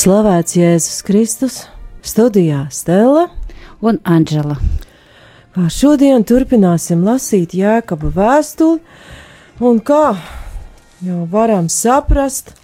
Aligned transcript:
Slavēts 0.00 0.54
Jēzus 0.56 1.02
Kristus, 1.04 1.56
studijā 2.00 2.62
Stela 2.72 3.26
un 3.84 3.98
Anģela. 4.08 4.54
Kā 5.52 5.66
šodien 5.68 6.22
turpināsim 6.24 7.02
lasīt 7.04 7.52
Jēkaba 7.58 8.08
vēstuli, 8.14 8.78
un 9.60 9.82
kā 9.84 10.14
jau 11.04 11.18
varam 11.34 11.68
saprast, 11.68 12.54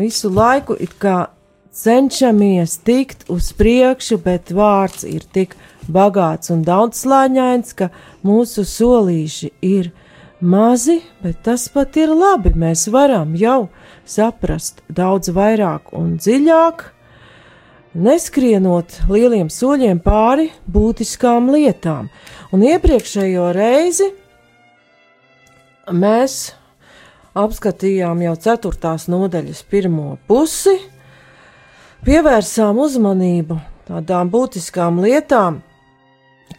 visu 0.00 0.32
laiku 0.34 0.74
it 0.82 0.96
kā 0.98 1.28
cenšamies 1.70 2.80
tikt 2.82 3.28
uz 3.30 3.52
priekšu, 3.54 4.18
bet 4.24 4.50
vārds 4.50 5.06
ir 5.06 5.28
tik 5.30 5.54
bagāts 5.86 6.50
un 6.50 6.66
daudzslāņains, 6.66 7.70
ka 7.78 7.92
mūsu 8.26 8.66
solīši 8.66 9.52
ir 9.62 9.92
mazi, 10.40 11.04
bet 11.22 11.44
tas 11.46 11.70
pat 11.70 12.02
ir 12.02 12.10
labi. 12.10 12.56
Mēs 12.58 12.88
varam 12.90 13.38
jau 13.38 13.68
saprast 14.08 14.82
daudz 14.88 15.30
vairāk 15.34 15.92
un 15.96 16.16
dziļāk, 16.20 16.84
neskrienot 17.98 19.00
lieliem 19.10 19.50
soļiem 19.52 20.00
pāri 20.04 20.48
būtiskām 20.70 21.50
lietām. 21.54 22.08
Un 22.52 22.64
iepriekšējo 22.64 23.50
reizi 23.56 24.08
mēs 25.92 26.38
apskatījām 27.38 28.22
jau 28.24 28.34
ceturtās 28.40 29.06
nodaļas 29.12 29.62
pirmo 29.70 30.16
pusi, 30.28 30.74
pievērsām 32.06 32.78
uzmanību 32.82 33.58
tādām 33.88 34.30
būtiskām 34.32 35.00
lietām, 35.04 35.62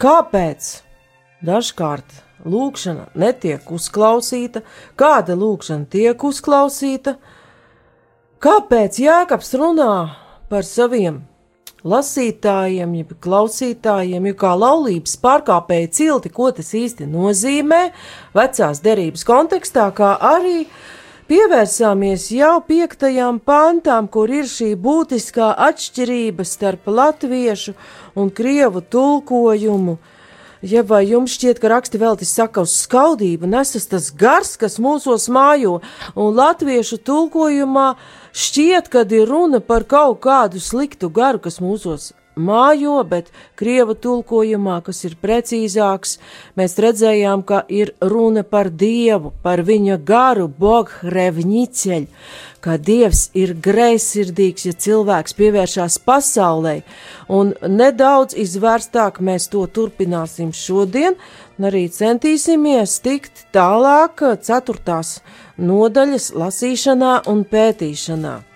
kāpēc 0.02 0.72
dažkārt 1.45 2.23
lūkšana 2.45 3.09
netiek 3.20 3.72
uzklausīta, 3.72 4.64
kāda 5.00 5.36
lūkšana 5.39 5.89
tiek 5.92 6.23
uzklausīta, 6.23 7.17
Kāpēc 8.40 8.95
Jēkabs 9.04 9.50
runā 9.59 9.94
par 10.48 10.64
saviem 10.64 11.18
lasītājiem, 11.84 12.94
jeb 13.02 13.09
klausītājiem, 13.20 14.30
jo 14.30 14.38
kā 14.40 14.54
laulības 14.56 15.18
pārkāpēja 15.20 15.90
cilti, 15.98 16.32
ko 16.32 16.48
tas 16.56 16.70
īsti 16.72 17.04
nozīmē 17.12 17.82
vecās 18.40 18.80
derības 18.86 19.28
kontekstā, 19.28 19.90
kā 19.98 20.14
arī 20.23 20.62
pievērsāmies 21.28 22.30
jau 22.32 22.54
piektajām 22.64 23.42
pantām, 23.44 24.08
kur 24.08 24.32
ir 24.32 24.48
šī 24.48 24.70
būtiskā 24.88 25.50
atšķirība 25.67 26.48
starp 26.48 26.88
latviešu 26.88 27.76
un 28.16 28.32
krievu 28.32 28.86
tulkojumu. 28.88 29.98
Ja 30.62 30.84
vai 30.84 31.06
jums 31.08 31.38
šķiet, 31.38 31.62
ka 31.64 31.70
raksti 31.72 32.02
veltis 32.02 32.34
saka 32.36 32.66
uz 32.68 32.74
skaudību, 32.82 33.48
nesas 33.48 33.88
tas 33.88 34.10
gars, 34.11 34.58
kas 34.60 34.76
mūsos 34.83 35.30
mājo, 35.32 35.78
un 36.20 36.33
latviešu 36.36 37.00
tulkojumā 37.08 37.94
Šķiet, 38.30 38.92
ka 38.94 39.02
ir 39.10 39.26
runa 39.26 39.60
par 39.60 39.83
kaut 39.89 40.20
kādu 40.22 40.61
sliktu 40.61 41.10
garu, 41.10 41.39
kas 41.42 41.58
mūsos 41.60 42.11
mājo, 42.38 43.00
bet 43.04 43.32
krieva 43.58 43.95
tulkojumā, 43.98 44.78
kas 44.86 45.02
ir 45.08 45.16
precīzāks, 45.20 46.20
mēs 46.56 46.78
redzējām, 46.78 47.42
ka 47.44 47.64
ir 47.67 47.95
runa 48.00 48.45
par 48.45 48.70
dievu, 48.70 49.33
par 49.44 49.64
viņa 49.66 49.98
garu, 50.06 50.45
bohrevņiceļu, 50.62 52.08
ka 52.64 52.77
dievs 52.77 53.30
ir 53.37 53.53
greizsirdīgs, 53.64 54.65
ja 54.67 54.73
cilvēks 54.86 55.36
pievēršās 55.39 55.99
pasaulē, 56.08 56.80
un 57.31 57.53
nedaudz 57.64 58.36
izvērstāk 58.39 59.21
mēs 59.23 59.47
to 59.53 59.65
turpināsim 59.67 60.52
šodien, 60.55 61.15
un 61.58 61.70
arī 61.71 61.87
centīsimies 61.93 62.99
tikt 63.05 63.47
tālāk 63.55 64.23
ceturtās 64.43 65.20
nodaļas 65.58 66.31
lasīšanā 66.36 67.15
un 67.31 67.43
pētīšanā. 67.47 68.48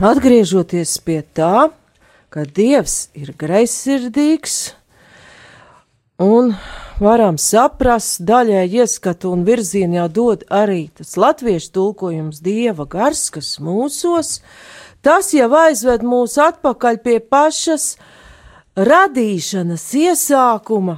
Atgriežoties 0.00 0.96
pie 1.04 1.20
tā, 1.36 1.68
ka 2.32 2.44
Dievs 2.48 3.10
ir 3.12 3.34
greizsirdīgs 3.36 4.72
un 6.24 6.54
varam 7.00 7.36
saprast, 7.40 8.22
daļai 8.24 8.64
ieskatu 8.80 9.32
un 9.34 9.44
virzienu 9.44 9.98
jau 9.98 10.06
dod 10.08 10.46
arī 10.48 10.86
tas 10.96 11.18
latviešu 11.20 11.72
tulkojums 11.76 12.40
Dieva 12.40 12.86
gars, 12.88 13.26
kas 13.34 13.58
mūsos, 13.60 14.38
tas 15.04 15.34
jau 15.36 15.50
aizved 15.66 16.06
mūs 16.06 16.38
atpakaļ 16.40 17.02
pie 17.04 17.18
pašas 17.20 17.92
radīšanas 18.80 19.84
iesākuma, 20.00 20.96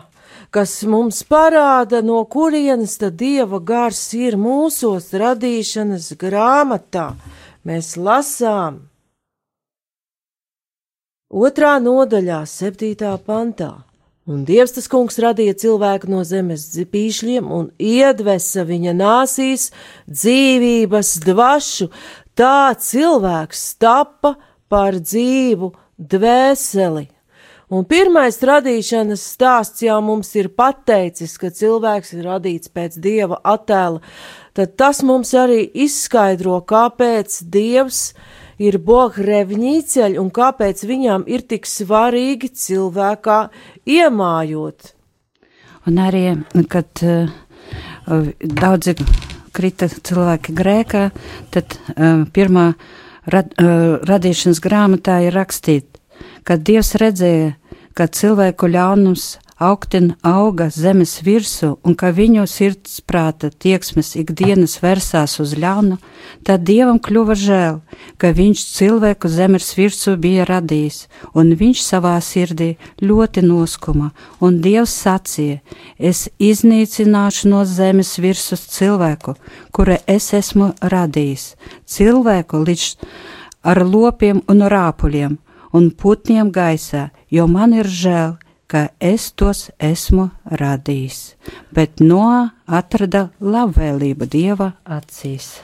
kas 0.54 0.76
mums 0.86 1.24
parāda, 1.26 2.04
no 2.06 2.22
kurienes 2.30 3.00
tad 3.02 3.18
Dieva 3.18 3.58
gars 3.58 4.04
ir 4.14 4.38
mūsos 4.38 5.10
radīšanas 5.10 6.12
grāmatā. 6.22 7.12
Mēs 7.66 7.96
lasām 7.96 8.91
otrā 11.32 11.78
nodaļā, 11.82 12.42
septītā 12.46 13.14
pantā. 13.26 13.72
Un 14.30 14.44
Dievs 14.46 14.76
tas 14.76 14.86
kungs 14.86 15.18
radīja 15.18 15.56
cilvēku 15.58 16.06
no 16.12 16.20
zemes 16.22 16.68
pīšļiem 16.92 17.48
un 17.50 17.72
iedvesa 17.82 18.62
viņa 18.68 18.92
nāsīs 18.94 19.72
dzīvības 20.06 21.16
dvašu. 21.24 21.88
Tā 22.38 22.70
cilvēks 22.78 23.64
tapa 23.82 24.36
par 24.70 25.00
dzīvu 25.00 25.72
dvēseli. 25.98 27.08
Un 27.72 27.86
pirmais 27.88 28.36
radīšanas 28.36 29.24
stāsts 29.32 29.82
jau 29.82 29.96
mums 30.04 30.30
ir 30.36 30.50
pateicis, 30.52 31.34
ka 31.40 31.48
cilvēks 31.48 32.12
ir 32.14 32.28
radīts 32.28 32.70
pēc 32.70 33.00
dieva 33.00 33.40
attēla 33.42 34.04
tad 34.52 34.76
tas 34.76 35.02
mums 35.02 35.32
arī 35.36 35.64
izskaidro, 35.84 36.60
kāpēc 36.68 37.40
Dievs 37.52 38.12
ir 38.12 38.41
bohrevņīceļ 38.86 40.18
un 40.22 40.30
kāpēc 40.34 40.82
viņam 40.86 41.26
ir 41.26 41.42
tik 41.50 41.66
svarīgi 41.66 42.52
cilvēkā 42.54 43.38
iemājot. 43.90 44.92
Un 45.90 45.98
arī, 45.98 46.24
kad 46.70 47.02
uh, 47.02 47.30
daudzi 48.38 48.94
krita 49.52 49.88
cilvēki 49.90 50.54
grēkā, 50.56 51.08
tad 51.50 51.74
uh, 51.74 52.22
pirmā 52.32 52.68
rad, 53.26 53.50
uh, 53.58 53.98
radīšanas 54.06 54.62
grāmatā 54.62 55.18
ir 55.26 55.34
rakstīt, 55.36 55.98
ka 56.46 56.56
Dievs 56.56 56.94
redzēja, 57.02 57.56
ka 57.98 58.06
cilvēku 58.06 58.70
ļaunums 58.72 59.36
augtin 59.62 60.12
auga 60.26 60.68
zemes 60.74 61.14
virsū 61.26 61.76
un 61.86 61.94
ka 61.98 62.10
viņu 62.14 62.44
sirdsprāta 62.50 63.50
tieksmes 63.64 64.12
ikdienas 64.20 64.78
versās 64.82 65.38
uz 65.42 65.54
ļaunu, 65.58 65.98
tad 66.46 66.64
dievam 66.68 66.98
kļuva 67.02 67.36
žēl, 67.38 67.78
ka 68.18 68.32
viņš 68.38 68.64
cilvēku 68.76 69.30
zemes 69.32 69.70
virsū 69.78 70.16
bija 70.24 70.46
radījis, 70.48 71.06
un 71.38 71.54
viņš 71.60 71.84
savā 71.84 72.16
sirdī 72.24 72.72
ļoti 73.02 73.44
noskuma, 73.46 74.10
un 74.40 74.58
dievs 74.64 74.96
sacīja: 75.04 75.60
Es 75.98 76.28
iznīcināšu 76.38 77.52
no 77.52 77.62
zemes 77.68 78.16
virsmas 78.18 78.66
cilvēku, 78.74 79.36
kura 79.70 80.00
es 80.06 80.32
esmu 80.34 80.72
radījis, 80.82 81.54
cilvēku 81.86 82.64
līdz 82.66 82.90
ar 83.62 83.84
lopiem 83.86 84.42
un 84.50 84.66
rāpuļiem 84.66 85.38
un 85.72 85.90
putniem 85.90 86.50
gaisā, 86.52 87.10
jo 87.30 87.46
man 87.48 87.72
ir 87.72 87.88
žēl, 87.88 88.36
ka 88.72 88.86
es 89.00 89.28
tos 89.36 89.66
esmu 89.76 90.30
radījis, 90.60 91.18
bet 91.76 92.00
no 92.00 92.24
atrada 92.64 93.26
labvēlība 93.40 94.28
Dieva 94.32 94.72
acīs. 94.88 95.58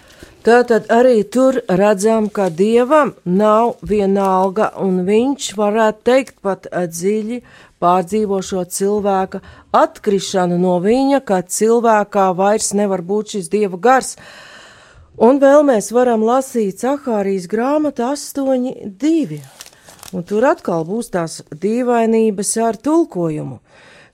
Tātad 0.45 0.87
arī 0.93 1.23
tur 1.29 1.59
redzam, 1.81 2.29
ka 2.33 2.47
dievam 2.49 3.11
nav 3.25 3.81
vienalga, 3.85 4.71
un 4.81 5.03
viņš 5.09 5.49
varētu 5.59 6.05
teikt 6.09 6.37
pat 6.45 6.69
dziļi 6.73 7.41
pārdzīvo 7.83 8.39
šo 8.45 8.63
cilvēka 8.77 9.43
atkrišanu 9.77 10.57
no 10.63 10.79
viņa, 10.85 11.21
ka 11.29 11.43
cilvēkā 11.43 12.29
vairs 12.39 12.73
nevar 12.79 13.05
būt 13.11 13.37
šis 13.37 13.51
dieva 13.53 13.81
gars. 13.89 14.17
Un 15.19 15.41
vēl 15.43 15.65
mēs 15.67 15.91
varam 15.93 16.23
lasīt 16.23 16.81
Cahārijas 16.85 17.49
grāmatu 17.51 18.07
8.2. 18.07 19.43
Un 20.17 20.25
tur 20.25 20.47
atkal 20.49 20.87
būs 20.89 21.11
tās 21.13 21.43
dīvainības 21.53 22.55
ar 22.65 22.79
tulkojumu. 22.81 23.59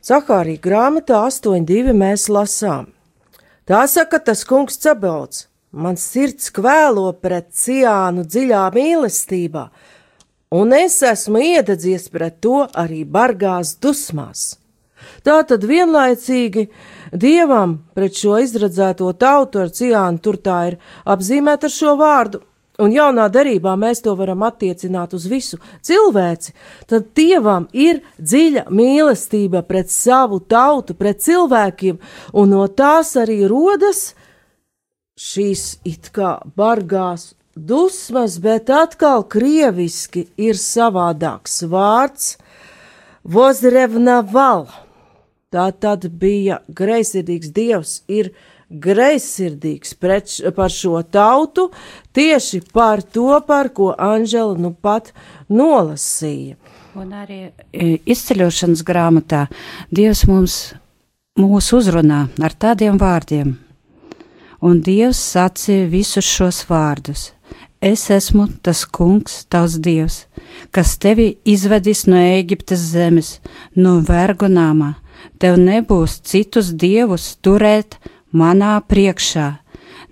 Cahārija 0.05 0.61
grāmatā 0.61 1.21
8.2 1.29 1.95
mēs 1.97 2.27
lasām. 2.29 2.89
Tā 3.65 3.85
saka 3.89 4.19
tas 4.21 4.43
kungs 4.45 4.77
Cebauts, 4.83 5.47
man 5.73 5.97
sirds 5.97 6.51
kvēlo 6.53 7.07
pret 7.17 7.47
ciānu 7.57 8.27
dziļā 8.27 8.65
mīlestībā, 8.75 9.63
un 10.59 10.75
es 10.77 10.99
esmu 11.07 11.41
iededzies 11.41 12.11
pret 12.13 12.43
to 12.45 12.67
arī 12.83 13.05
bargās 13.07 13.77
dusmās. 13.81 14.59
Tā 15.25 15.39
tad 15.49 15.65
vienlaicīgi 15.65 16.67
dievam 17.13 17.79
pret 17.97 18.19
šo 18.19 18.37
izradzēto 18.43 19.09
tautu 19.17 19.63
ar 19.63 19.73
ciānu 19.73 20.21
tur 20.21 20.37
tā 20.37 20.59
ir 20.73 20.77
apzīmēta 21.15 21.71
ar 21.71 21.75
šo 21.79 21.95
vārdu, 22.01 22.43
un 22.83 22.95
jaunā 22.95 23.29
derībā 23.33 23.75
mēs 23.79 24.03
to 24.05 24.15
varam 24.19 24.43
attiecināt 24.47 25.15
uz 25.15 25.27
visu 25.31 25.61
cilvēci, 25.85 26.55
tad 26.91 27.13
dievam 27.17 27.69
ir 27.73 28.03
dziļa 28.19 28.67
mīlestība 28.71 29.63
pret 29.69 29.93
savu 29.93 30.41
tautu, 30.41 30.97
pret 30.99 31.23
cilvēkiem, 31.25 32.01
un 32.33 32.55
no 32.55 32.67
tās 32.69 33.15
arī 33.21 33.45
rodas 33.51 34.13
šīs 35.15 35.79
it 35.87 36.11
kā 36.15 36.41
bargās 36.57 37.35
dusmas, 37.55 38.41
bet 38.43 38.71
atkal 38.71 39.23
krieviski 39.31 40.27
ir 40.37 40.59
savādāks 40.59 41.63
vārds 41.71 42.35
Vozrevnaval. 43.25 44.67
Tā 45.55 45.69
tad 45.81 46.09
bija 46.19 46.59
greizsirdīgs 46.67 47.53
dievs, 47.55 47.93
ir 48.11 48.33
greizsirdīgs 48.71 49.95
pret, 50.01 50.31
par 50.57 50.73
šo 50.73 51.03
tautu, 51.03 51.71
tieši 52.17 52.63
par 52.73 53.03
to, 53.03 53.31
par 53.47 53.71
ko 53.75 53.93
Anžela 53.99 54.57
nu 54.59 54.75
pat 54.75 55.13
nolasīja. 55.49 56.57
Un 56.95 57.11
arī 57.11 57.41
e, 57.75 57.99
izceļošanas 58.07 58.85
grāmatā 58.87 59.49
Dievs 59.91 60.25
mums 60.31 60.59
mūs 61.39 61.73
uzrunā 61.75 62.29
ar 62.39 62.55
tādiem 62.55 63.01
vārdiem. 63.01 63.57
Un 64.65 64.79
Dievs 64.81 65.19
sacīja 65.35 65.89
visus 65.91 66.29
šos 66.29 66.63
vārdus. 66.69 67.33
Es 67.85 68.07
esmu 68.09 68.47
tas 68.65 68.87
kungs, 68.89 69.43
tavs 69.53 69.75
dievs, 69.77 70.23
kas 70.73 70.95
tevi 70.97 71.35
izvedis 71.45 72.07
no 72.09 72.17
Ēģiptes 72.17 72.87
zemes, 72.95 73.33
no 73.77 73.99
vergu 74.07 74.49
nāmā. 74.49 74.95
Tev 75.37 75.59
nebūs 75.61 76.15
citus 76.25 76.71
dievus 76.81 77.35
turēt 77.45 77.99
manā 78.35 78.79
priekšā. 78.91 79.47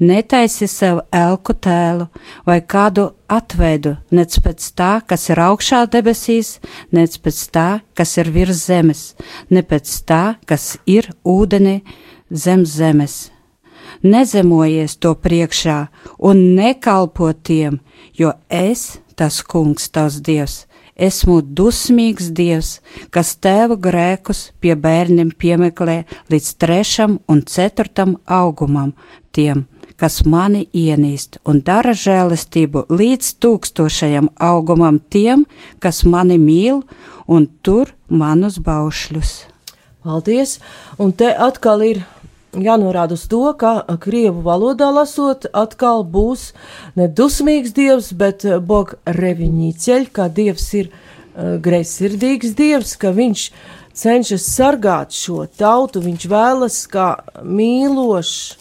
Netaisi 0.03 0.67
sev 0.67 1.03
elku 1.15 1.55
tēlu 1.55 2.09
vai 2.47 2.59
kādu 2.75 3.11
atveidu, 3.31 3.97
nec 4.11 4.35
pēc 4.43 4.65
tā, 4.79 4.93
kas 5.07 5.29
ir 5.31 5.43
augšā 5.43 5.85
debesīs, 5.93 6.57
nec 6.91 7.19
pēc 7.23 7.43
tā, 7.55 7.67
kas 7.95 8.17
ir 8.19 8.33
virs 8.35 8.65
zemes, 8.67 9.03
ne 9.51 9.63
pēc 9.63 9.93
tā, 10.09 10.23
kas 10.49 10.77
ir 10.87 11.13
ūdeni 11.23 11.83
zem 12.31 12.65
zemes. 12.67 13.31
Nezemojies 14.03 14.97
to 14.99 15.13
priekšā 15.15 15.79
un 16.19 16.43
nekalpo 16.57 17.31
tiem, 17.33 17.79
jo 18.19 18.33
es, 18.49 18.99
tas 19.15 19.43
kungs, 19.47 19.87
tavs 19.93 20.19
dievs, 20.25 20.65
esmu 21.03 21.41
dusmīgs 21.43 22.31
dievs, 22.37 22.77
kas 23.15 23.35
tēva 23.43 23.77
grēkus 23.81 24.51
pie 24.63 24.77
bērniem 24.79 25.33
piemeklē 25.39 26.03
līdz 26.33 26.55
trešam 26.63 27.19
un 27.29 27.43
ceturtam 27.49 28.17
augumam 28.27 28.93
tiem, 29.35 29.67
kas 29.99 30.23
mani 30.27 30.67
ienīst, 30.73 31.41
un 31.49 31.63
dara 31.67 31.95
žēlastību 31.97 32.87
līdz 32.91 33.35
tūkstošajam 33.43 34.33
augumam 34.39 35.01
tiem, 35.13 35.47
kas 35.83 36.05
mani 36.05 36.39
mīl 36.43 36.83
un 37.27 37.49
tur 37.63 37.95
manus 38.09 38.59
baušļus. 38.63 39.33
Paldies! 40.03 40.59
Un 40.99 41.13
te 41.15 41.31
atkal 41.31 41.85
ir 41.87 42.03
jānorāda 42.53 43.17
uz 43.17 43.25
to, 43.29 43.45
ka 43.59 43.83
krievu 44.01 44.43
valodā 44.45 44.91
lasot, 44.93 45.47
atkal 45.53 46.05
būs 46.05 46.53
ne 46.97 47.09
dusmīgs 47.09 47.73
dievs, 47.77 48.13
bet 48.13 48.45
bog 48.61 48.97
reviņīceļ, 49.07 50.09
kā 50.13 50.29
dievs 50.29 50.67
ir 50.77 50.91
uh, 50.91 51.57
greizsirdīgs 51.63 52.57
dievs, 52.59 52.97
ka 52.97 53.13
viņš 53.17 53.47
cenšas 53.97 54.49
sargāt 54.55 55.17
šo 55.17 55.47
tautu, 55.47 56.03
viņš 56.05 56.27
vēlas 56.29 56.81
kā 56.93 57.09
mīlošs, 57.43 58.59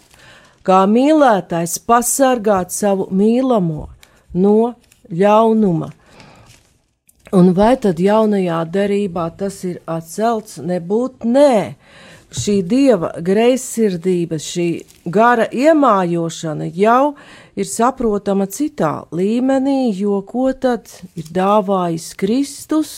kā 0.64 0.84
mīlētājs 0.88 1.80
pasargāt 1.88 2.72
savu 2.72 3.10
mīlamo 3.12 3.90
no 4.34 4.76
ļaunuma. 5.12 5.92
Un 7.32 7.54
vai 7.56 7.78
tad 7.80 8.00
jaunajā 8.04 8.58
derībā 8.68 9.30
tas 9.40 9.62
ir 9.64 9.78
atcelts? 9.88 10.58
Nebūt 10.60 11.24
nē 11.24 11.76
šī 12.31 12.62
dieva 12.63 13.12
greizsirdība, 13.19 14.39
šī 14.39 14.68
gara 15.12 15.48
iemājošana 15.51 16.69
jau 16.75 17.13
ir 17.60 17.68
saprotama 17.68 18.48
citā 18.48 18.94
līmenī, 19.12 19.92
jo 19.95 20.22
ko 20.28 20.51
tad 20.54 20.88
ir 21.16 21.28
dāvājis 21.33 22.13
Kristus 22.19 22.94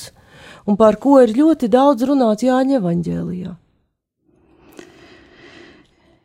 un 0.70 0.78
par 0.78 1.00
ko 1.02 1.20
ir 1.24 1.34
ļoti 1.36 1.70
daudz 1.72 2.06
runāts 2.08 2.46
Jāņa 2.46 2.80
evaņģēlijā. 2.80 3.58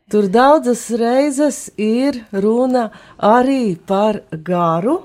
Tur 0.09 0.25
daudzas 0.33 0.87
reizes 0.97 1.67
ir 1.77 2.23
runa 2.33 2.87
arī 3.21 3.77
par 3.77 4.23
garu, 4.33 5.03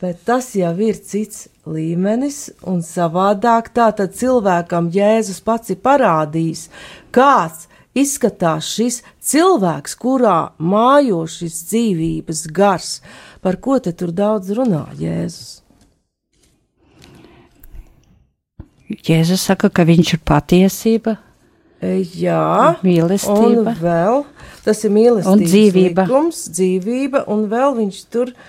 bet 0.00 0.22
tas 0.24 0.54
jau 0.56 0.72
ir 0.80 0.96
cits 0.96 1.50
līmenis 1.68 2.50
un 2.68 2.80
savādāk. 2.84 3.72
Tātad 3.76 4.14
cilvēkam 4.16 4.90
Jēzus 4.94 5.40
pats 5.44 5.72
ir 5.74 5.80
parādījis, 5.84 6.68
kāds 7.14 7.68
izskatās 7.96 8.68
šis 8.70 9.00
cilvēks, 9.20 9.96
kurā 10.00 10.52
mājo 10.58 11.24
šis 11.30 11.62
dzīvības 11.70 12.44
gars. 12.54 12.92
Par 13.40 13.60
ko 13.60 13.78
te 13.82 13.92
tur 13.92 14.12
daudz 14.12 14.52
runā 14.56 14.86
Jēzus? 15.00 15.58
Jēzus 18.90 19.42
saka, 19.46 19.70
ka 19.70 19.84
viņš 19.86 20.16
ir 20.16 20.22
patiesība. 20.26 21.20
E, 21.80 22.00
jā, 22.20 22.76
mīlestība. 22.84 23.72
Un 23.72 23.78
vēl 23.80 24.24
tas 24.66 24.82
ir 24.84 24.92
mīlestības 24.92 25.30
un 25.30 25.44
dzīvība. 25.46 26.04
Likums, 26.10 26.42
dzīvība, 26.52 27.22
un 27.32 27.46
vēl 27.48 27.78
viņš 27.78 28.00
tur 28.12 28.34
ir 28.34 28.42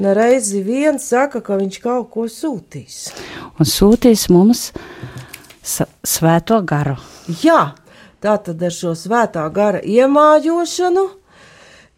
nereizi 0.00 0.62
vien 0.64 0.98
saka, 0.98 1.42
ka 1.44 1.58
viņš 1.60 1.80
kaut 1.82 2.10
ko 2.14 2.26
sūtīs. 2.30 3.08
Un 3.58 3.68
sūtīs 3.68 4.28
mums 4.32 4.70
svēto 6.04 6.60
garu. 6.66 6.96
Jā, 7.42 7.74
tā 8.20 8.36
tad 8.44 8.62
ar 8.62 8.74
šo 8.74 8.94
svētā 8.98 9.44
gara 9.54 9.80
iemājošanu 9.80 11.06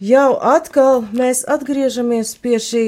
jau 0.02 0.30
atkal 0.54 1.04
mēs 1.16 1.44
atgriežamies 1.48 2.36
pie 2.42 2.58
šī 2.62 2.84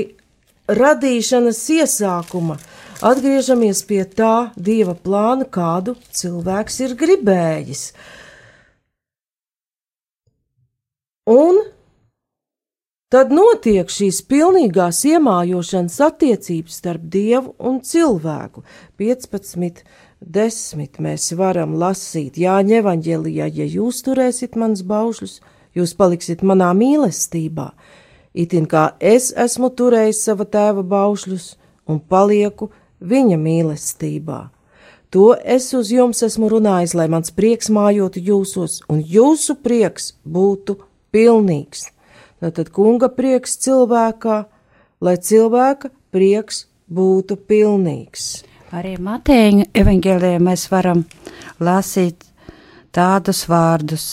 radīšanas 0.68 1.62
iesākuma. 1.78 2.58
Atgriežamies 2.98 3.84
pie 3.86 4.02
tā 4.02 4.50
dieva 4.58 4.96
plāna, 4.98 5.46
kādu 5.46 5.94
cilvēks 6.10 6.80
ir 6.82 6.96
gribējis. 6.98 7.82
Un 11.30 11.60
Tad 13.08 13.30
notiek 13.32 13.88
šīs 13.88 14.18
pilnīgās 14.28 14.98
iemājošanas 15.08 15.94
attiecības 16.04 16.74
starp 16.82 17.06
dievu 17.08 17.54
un 17.56 17.78
cilvēku. 17.80 18.60
15, 19.00 19.80
10 20.20 21.00
mēs 21.06 21.30
varam 21.40 21.72
lasīt 21.80 22.36
Jāņa 22.36 22.82
evaņģēlijā, 22.82 23.48
ja 23.48 23.68
jūs 23.78 24.02
turēsiet 24.04 24.60
manas 24.60 24.84
baušļus, 24.84 25.38
jūs 25.72 25.96
paliksiet 25.96 26.44
manā 26.44 26.68
mīlestībā, 26.76 27.70
itin 28.36 28.68
kā 28.68 28.90
es 29.00 29.32
esmu 29.32 29.72
turējis 29.72 30.24
sava 30.28 30.44
tēva 30.44 30.84
baušļus 30.84 31.50
un 31.88 32.04
palieku 32.04 32.68
viņa 33.00 33.40
mīlestībā. 33.40 34.42
To 35.16 35.30
es 35.32 35.72
uz 35.72 35.96
jums 35.96 36.20
esmu 36.28 36.52
runājis, 36.52 36.92
lai 36.92 37.08
mans 37.08 37.32
prieks 37.32 37.72
mājotu 37.72 38.20
jūsos, 38.20 38.82
un 38.92 39.00
jūsu 39.00 39.56
prieks 39.64 40.18
būtu 40.28 40.82
pilnīgs. 41.08 41.88
Tātad 42.38 42.70
kunga 42.70 43.08
prieks 43.10 43.56
cilvēkā, 43.64 44.38
lai 45.02 45.16
cilvēka 45.18 45.90
prieks 46.14 46.66
būtu 46.88 47.36
pilnīgs. 47.48 48.28
Arī 48.70 48.96
Mateja 49.00 49.64
evanģēlijā 49.74 50.40
mēs 50.44 50.68
varam 50.70 51.04
lasīt 51.58 52.26
tādus 52.94 53.46
vārdus. 53.48 54.06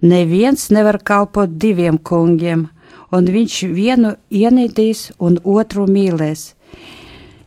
Neviens 0.00 0.70
nevar 0.72 0.98
kalpot 1.04 1.58
diviem 1.60 1.98
kungiem, 1.98 2.68
un 3.12 3.26
viņš 3.28 3.56
vienu 3.74 4.14
ienīdīs 4.30 5.10
un 5.20 5.36
otru 5.44 5.84
mīlēs. 5.86 6.54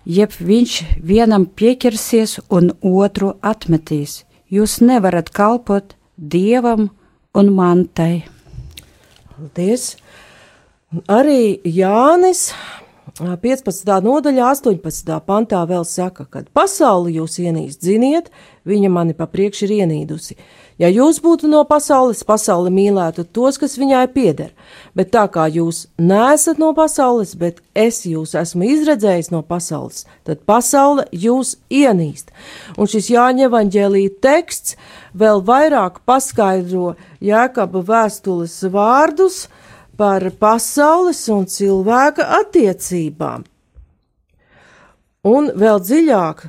Jeb 0.06 0.36
viņš 0.36 0.76
vienam 1.00 1.48
pieķersies 1.48 2.40
un 2.52 2.74
otru 2.84 3.34
atmetīs. 3.42 4.24
Jūs 4.52 4.82
nevarat 4.84 5.32
kalpot 5.34 5.96
dievam 6.18 6.92
un 7.34 7.52
mantai. 7.56 8.33
Paldies! 9.44 9.98
Arī 11.12 11.58
Jānis 11.68 12.54
15. 13.20 13.90
nodaļā, 14.06 14.46
18. 14.56 15.18
pantā 15.28 15.60
vēl 15.68 15.84
saka, 15.84 16.24
ka 16.32 16.46
pasauli 16.56 17.18
jūs 17.18 17.42
ienīst, 17.44 17.84
ziniet, 17.84 18.30
viņa 18.64 18.92
mani 18.94 19.16
pa 19.18 19.28
priekšu 19.28 19.66
ir 19.68 19.74
ienīdusi. 19.82 20.38
Ja 20.82 20.90
jūs 20.90 21.20
būtu 21.22 21.50
no 21.52 21.62
pasaules, 21.70 22.24
pasaule 22.26 22.72
mīlētu 22.74 23.28
tos, 23.36 23.60
kas 23.62 23.76
viņai 23.78 24.08
pieder, 24.14 24.52
bet 24.98 25.12
tā 25.14 25.28
kā 25.30 25.46
jūs 25.54 25.86
neesat 26.02 26.58
no 26.62 26.72
pasaules, 26.78 27.36
bet 27.38 27.62
es 27.78 28.02
jūs 28.10 28.34
esmu 28.40 28.66
izredzējis 28.74 29.30
no 29.34 29.44
pasaules, 29.46 30.08
tad 30.26 30.42
pasaule 30.50 31.06
jūs 31.12 31.56
ienīst. 31.70 32.34
Un 32.78 32.90
šis 32.90 33.12
Jāņa 33.14 33.50
evaņģēlī 33.50 34.08
teksts 34.24 34.78
vēl 35.14 35.44
vairāk 35.46 36.02
paskaidro 36.10 36.96
Jēkaba 37.22 37.86
vēstules 37.86 38.58
vārdus, 38.74 39.46
par 39.98 40.26
pasaules 40.42 41.22
un 41.30 41.46
cilvēka 41.46 42.26
attiecībām. 42.40 43.46
Un 45.24 45.52
vēl 45.56 45.80
dziļāk 45.80 46.48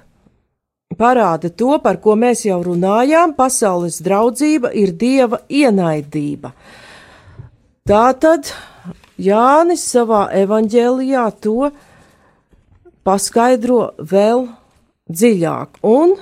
parāda 0.98 1.50
to, 1.50 1.78
par 1.82 2.00
ko 2.02 2.16
mēs 2.18 2.44
jau 2.46 2.60
runājām, 2.64 3.34
pasaules 3.36 4.00
draudzība 4.04 4.72
ir 4.74 4.94
dieva 4.98 5.40
ienaidība. 5.48 6.52
Tātad 7.84 8.50
Jānis 9.20 9.84
savā 9.92 10.26
evaņģēlijā 10.34 11.24
to 11.44 11.70
paskaidro 13.04 13.92
vēl 14.00 14.46
dziļāk 15.12 15.82
un 15.86 16.16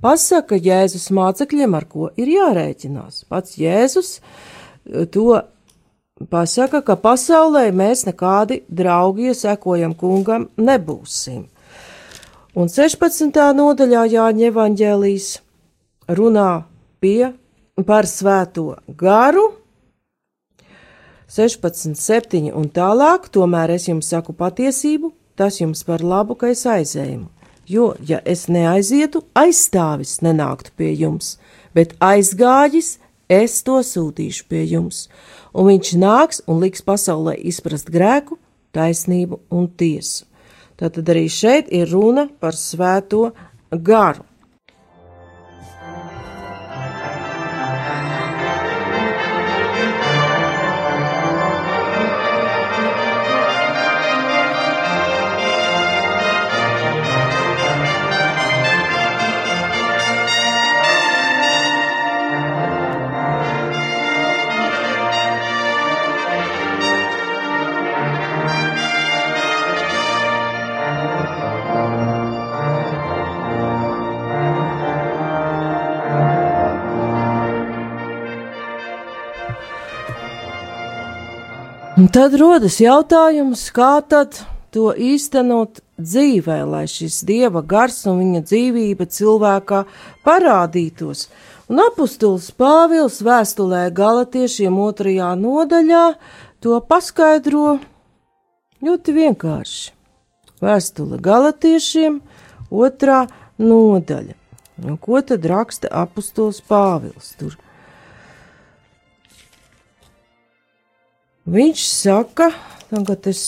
pasaka 0.00 0.56
Jēzus 0.56 1.10
mācekļiem, 1.12 1.74
ar 1.76 1.86
ko 1.90 2.10
ir 2.16 2.30
jārēķinās. 2.36 3.24
Pats 3.28 3.58
Jēzus 3.60 4.20
to 5.12 5.42
pasaka, 6.30 6.80
ka 6.84 6.96
pasaulē 7.00 7.68
mēs 7.74 8.06
nekādi 8.08 8.62
draugi, 8.68 9.30
ja 9.30 9.36
sekojam 9.36 9.94
kungam, 9.98 10.48
nebūsim. 10.60 11.46
Un 12.58 12.66
16. 12.66 13.30
nodaļā 13.54 14.04
Jāņa 14.10 14.48
evaņģēlīs 14.50 15.26
runā 16.18 16.64
pie 16.98 17.32
par 17.86 18.08
svēto 18.10 18.74
garu, 18.98 19.52
16, 21.30 21.94
7 21.94 22.50
un 22.58 22.66
tālāk, 22.74 23.28
tomēr 23.30 23.76
es 23.76 23.86
jums 23.86 24.10
saku 24.10 24.34
patiesību, 24.34 25.12
tas 25.38 25.60
jums 25.60 25.84
par 25.86 26.02
labu, 26.02 26.34
ka 26.34 26.50
es 26.50 26.64
aizēju. 26.66 27.28
Jo, 27.70 27.92
ja 28.02 28.18
es 28.26 28.48
neaizietu, 28.50 29.22
aizstāvis 29.38 30.18
nenāktu 30.26 30.74
pie 30.74 30.90
jums, 30.98 31.36
bet 31.70 31.94
aizgājis, 32.02 32.96
es 33.30 33.60
to 33.62 33.78
sūtīšu 33.86 34.48
pie 34.50 34.64
jums 34.66 35.06
un 35.54 35.70
viņš 35.70 35.92
nāks 35.98 36.42
un 36.46 36.60
liks 36.62 36.82
pasaulē 36.86 37.36
izprast 37.50 37.90
grēku, 37.92 38.38
taisnību 38.74 39.40
un 39.50 39.68
tiesu. 39.68 40.26
Tātad 40.80 41.10
arī 41.12 41.26
šeit 41.28 41.68
ir 41.76 41.90
runa 41.92 42.24
par 42.40 42.56
svēto 42.56 43.26
garu. 43.70 44.24
Tad 82.10 82.34
rodas 82.34 82.80
jautājums, 82.80 83.68
kā 83.74 84.00
tad 84.02 84.40
to 84.74 84.90
īstenot 84.90 85.78
dzīvē, 86.00 86.58
lai 86.66 86.84
šis 86.90 87.20
dieva 87.26 87.62
gars 87.62 88.02
un 88.10 88.18
viņa 88.22 88.40
dzīvība 88.48 89.06
cilvēkā 89.06 89.84
parādītos. 90.26 91.28
Un 91.70 91.82
apustulis 91.84 92.50
Pāvils 92.58 93.20
vēstulē 93.22 93.84
galatiešiem 93.94 94.78
otrajā 94.82 95.30
nodaļā 95.38 96.04
to 96.64 96.80
paskaidro 96.90 97.78
ļoti 98.82 99.16
vienkārši. 99.20 99.94
Vēstule 100.60 101.20
galatiešiem 101.22 102.20
otrā 102.70 103.22
nodaļa. 103.60 104.34
Un 104.82 104.96
ko 104.98 105.20
tad 105.22 105.46
raksta 105.46 105.92
apustulis 106.02 106.58
Pāvils 106.66 107.36
tur? 107.38 107.54
Viņš 111.48 111.84
saka, 111.88 112.50
tagad 112.90 113.24
es 113.30 113.40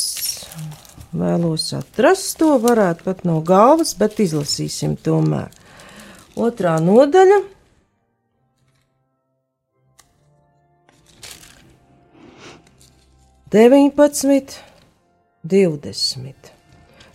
vēlos 1.12 1.66
atrast 1.76 2.38
to, 2.40 2.54
varētu 2.62 3.04
pat 3.04 3.20
no 3.28 3.40
galvas, 3.44 3.92
bet 3.98 4.16
izlasīsim 4.24 4.96
tomēr. 4.96 5.52
Otrā 6.40 6.78
nodaļa. 6.80 7.42
Deviņpadsmit, 13.52 14.56
divdesmit. 15.44 16.52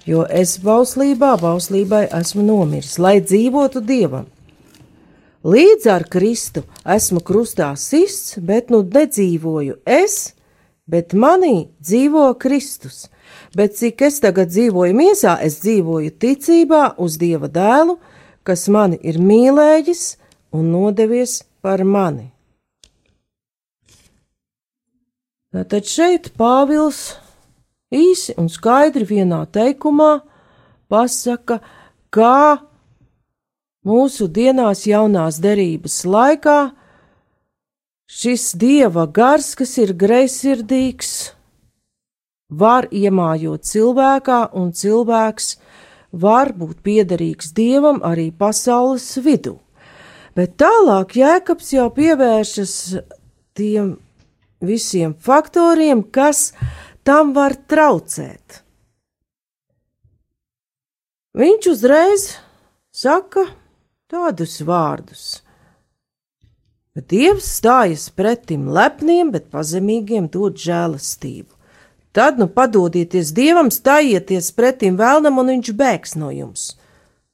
Jo 0.06 0.28
es 0.30 0.60
bauslībā, 0.62 1.34
bauslībai 1.42 2.06
esmu 2.14 2.46
nomiris, 2.46 3.00
lai 3.02 3.18
dzīvotu 3.26 3.82
dievam. 3.82 4.30
Līdz 5.48 5.90
ar 5.90 6.06
Kristu 6.06 6.62
esmu 6.86 7.24
krustā 7.26 7.74
sists, 7.74 8.38
bet 8.38 8.70
nu 8.70 8.84
nedzīvoju 8.86 9.82
es, 9.84 10.37
bet 10.88 11.14
manī 11.14 11.68
dzīvo 11.84 12.32
Kristus. 12.40 13.08
Bet 13.56 13.76
cik 13.78 14.02
es 14.08 14.22
tagad 14.24 14.52
dzīvoju 14.54 14.96
miesā, 14.96 15.36
es 15.44 15.60
dzīvoju 15.64 16.14
ticībā 16.20 16.96
uz 17.04 17.18
Dieva 17.20 17.50
dēlu, 17.52 17.98
kas 18.48 18.68
mani 18.72 19.00
ir 19.04 19.20
mīlējis 19.20 20.16
un 20.56 20.72
nodevies 20.72 21.42
par 21.62 21.84
mani. 21.84 22.32
Tad 25.52 25.88
šeit 25.90 26.32
Pāvils 26.38 27.18
īsi 27.92 28.36
un 28.38 28.50
skaidri 28.52 29.08
vienā 29.08 29.42
teikumā 29.50 30.20
pasaka, 30.92 31.60
kā 32.14 32.60
mūsu 33.88 34.28
dienās 34.28 34.86
jaunās 34.88 35.40
derības 35.44 36.04
laikā 36.06 36.60
Šis 38.08 38.54
dieva 38.56 39.04
gars, 39.12 39.52
kas 39.60 39.74
ir 39.84 39.92
greizsirdīgs, 40.00 41.34
var 42.48 42.86
iemājot 42.96 43.66
cilvēkā, 43.68 44.38
un 44.56 44.70
cilvēks 44.72 45.58
var 46.16 46.54
būt 46.56 46.80
piederīgs 46.88 47.52
dievam 47.52 48.00
arī 48.08 48.30
pasaules 48.32 49.10
vidū. 49.20 49.58
Bet 50.40 50.56
tālāk 50.62 51.18
Jēkabs 51.20 51.74
jau 51.74 51.90
pievēršas 51.92 52.76
tiem 53.58 53.98
visiem 54.64 55.12
faktoriem, 55.12 56.06
kas 56.08 56.54
tam 57.04 57.34
var 57.36 57.58
traucēt. 57.68 58.62
Viņš 61.38 61.68
uzreiz 61.74 62.30
saka 62.96 63.44
tādus 64.08 64.62
vārdus 64.64 65.26
Bet 66.98 67.12
Dievs 67.14 67.46
stājas 67.60 68.08
pretim 68.10 68.64
lepniem, 68.74 69.30
bet 69.30 69.52
pazemīgiem 69.54 70.32
dod 70.34 70.56
žēlastību. 70.58 71.52
Tad 72.10 72.40
nu 72.42 72.48
padodieties 72.50 73.30
Dievam, 73.38 73.68
stājieties 73.70 74.48
pretim 74.58 74.96
vēlnam, 74.98 75.36
un 75.38 75.52
viņš 75.54 75.70
bēgs 75.78 76.16
no 76.18 76.32
jums. 76.34 76.72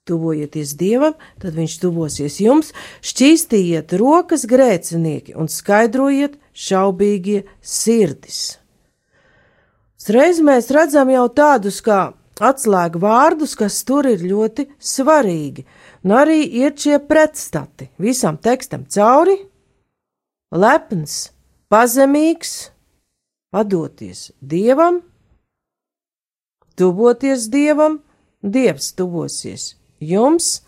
Tuvojieties 0.03 0.73
Dievam, 0.75 1.15
tad 1.39 1.55
viņš 1.55 1.77
tuvosies 1.79 2.41
jums, 2.43 2.73
šķīstījiet 3.07 3.95
rokas 4.01 4.43
grēcinieki 4.51 5.37
un 5.39 5.47
skaidrojiet 5.47 6.35
šaubīgie 6.51 7.45
sirdis. 7.63 8.41
Uzreiz 9.95 10.43
mēs 10.43 10.67
redzam 10.75 11.07
jau 11.15 11.29
tādus 11.31 11.79
kā 11.87 12.01
atslēgu 12.43 12.99
vārdus, 12.99 13.55
kas 13.55 13.79
tur 13.87 14.11
ir 14.11 14.27
ļoti 14.27 14.67
svarīgi, 14.75 15.63
un 16.03 16.17
arī 16.19 16.41
iet 16.51 16.83
šie 16.83 16.99
pretstati 17.07 17.87
visam 17.95 18.35
tekstam 18.35 18.83
cauri 18.91 19.39
lepns, 20.53 21.33
pazemīgs 21.73 22.69
padoties 23.53 24.31
dievam, 24.41 25.01
tuvoties 26.77 27.49
dievam, 27.53 27.99
dievs 28.41 28.93
tuvosies 28.97 29.73
jums, 30.03 30.61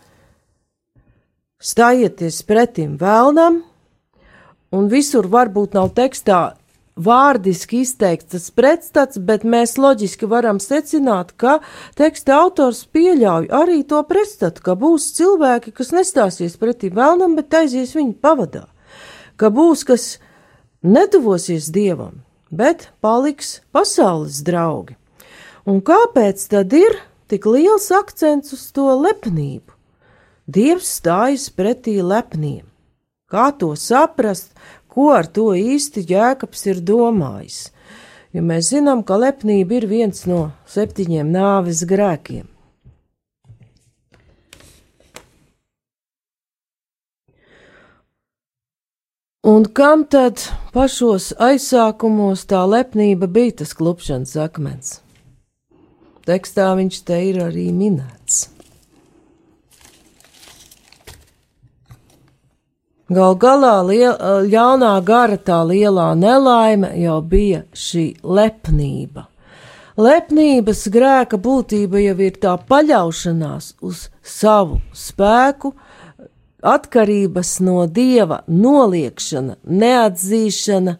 stājieties 1.62 2.42
pretim 2.46 2.94
vēlnam, 3.00 3.62
un 4.74 4.88
visur 4.92 5.28
varbūt 5.30 5.74
nav 5.78 5.92
tekstā 5.96 6.56
vārdiski 6.96 7.82
izteikts 7.84 8.32
tas 8.32 8.46
pretstats, 8.50 9.18
bet 9.18 9.44
mēs 9.44 9.76
loģiski 9.78 10.28
varam 10.30 10.60
secināt, 10.62 11.34
ka 11.36 11.58
teksta 11.98 12.38
autors 12.40 12.84
pieļauj 12.92 13.50
arī 13.52 13.82
to 13.88 14.00
pretstatu, 14.08 14.64
ka 14.64 14.76
būs 14.78 15.12
cilvēki, 15.18 15.74
kas 15.76 15.92
nestāsies 15.92 16.56
pretī 16.60 16.90
vēlnam, 16.94 17.36
bet 17.36 17.54
aizies 17.54 17.94
viņu 17.96 18.16
pavadā, 18.22 18.64
ka 19.36 19.50
būs, 19.52 19.84
kas 19.88 20.04
netuvosies 20.82 21.70
dievam, 21.72 22.22
bet 22.50 22.88
paliks 23.00 23.60
pasaules 23.72 24.42
draugi. 24.46 24.96
Un 25.66 25.82
kāpēc 25.82 26.46
tad 26.50 26.72
ir 26.76 27.00
tik 27.26 27.46
liels 27.50 27.90
akcents 27.90 28.54
uz 28.54 28.64
to 28.72 28.86
lepnību? 29.02 29.74
Dievs 30.46 30.92
stājas 31.00 31.48
pretī 31.50 31.98
lepniem. 31.98 32.62
Kā 33.26 33.50
to 33.58 33.72
saprast, 33.74 34.52
ko 34.86 35.10
ar 35.12 35.26
to 35.26 35.50
īsti 35.58 36.04
Jēkabs 36.06 36.62
ir 36.70 36.78
domājis, 36.86 37.72
jo 38.30 38.44
mēs 38.46 38.70
zinām, 38.70 39.02
ka 39.02 39.18
lepnība 39.18 39.80
ir 39.80 39.88
viens 39.90 40.22
no 40.30 40.52
septiņiem 40.70 41.34
nāves 41.34 41.82
grēkiem. 41.90 42.46
Un 49.46 49.62
kam 49.70 50.00
tad 50.10 50.40
pašos 50.74 51.28
aizsākumos 51.38 52.40
tā 52.50 52.64
lepnība 52.66 53.28
bija 53.30 53.60
tas 53.60 53.76
klupšanas 53.78 54.32
akmens? 54.42 54.88
Tekstā 56.26 56.72
viņš 56.74 56.98
te 57.06 57.18
ir 57.28 57.38
arī 57.44 57.68
minēts. 57.70 58.40
Gal 63.06 63.38
galā 63.38 63.76
liel, 63.86 64.18
ļaunā 64.50 64.92
gara 65.06 65.38
tā 65.38 65.60
lielā 65.70 66.08
nelaime 66.18 66.90
jau 66.98 67.20
bija 67.22 67.62
šī 67.70 68.06
lepnība. 68.26 69.28
Lepnības 69.94 70.88
grēka 70.90 71.38
būtība 71.38 72.02
jau 72.02 72.18
ir 72.18 72.42
tā 72.42 72.58
paļaušanās 72.66 73.76
uz 73.78 74.08
savu 74.26 74.82
spēku, 74.90 75.76
atkarības 76.62 77.58
no 77.64 77.86
dieva 77.86 78.42
noliekšana, 78.48 79.58
neatzīšana, 79.64 80.96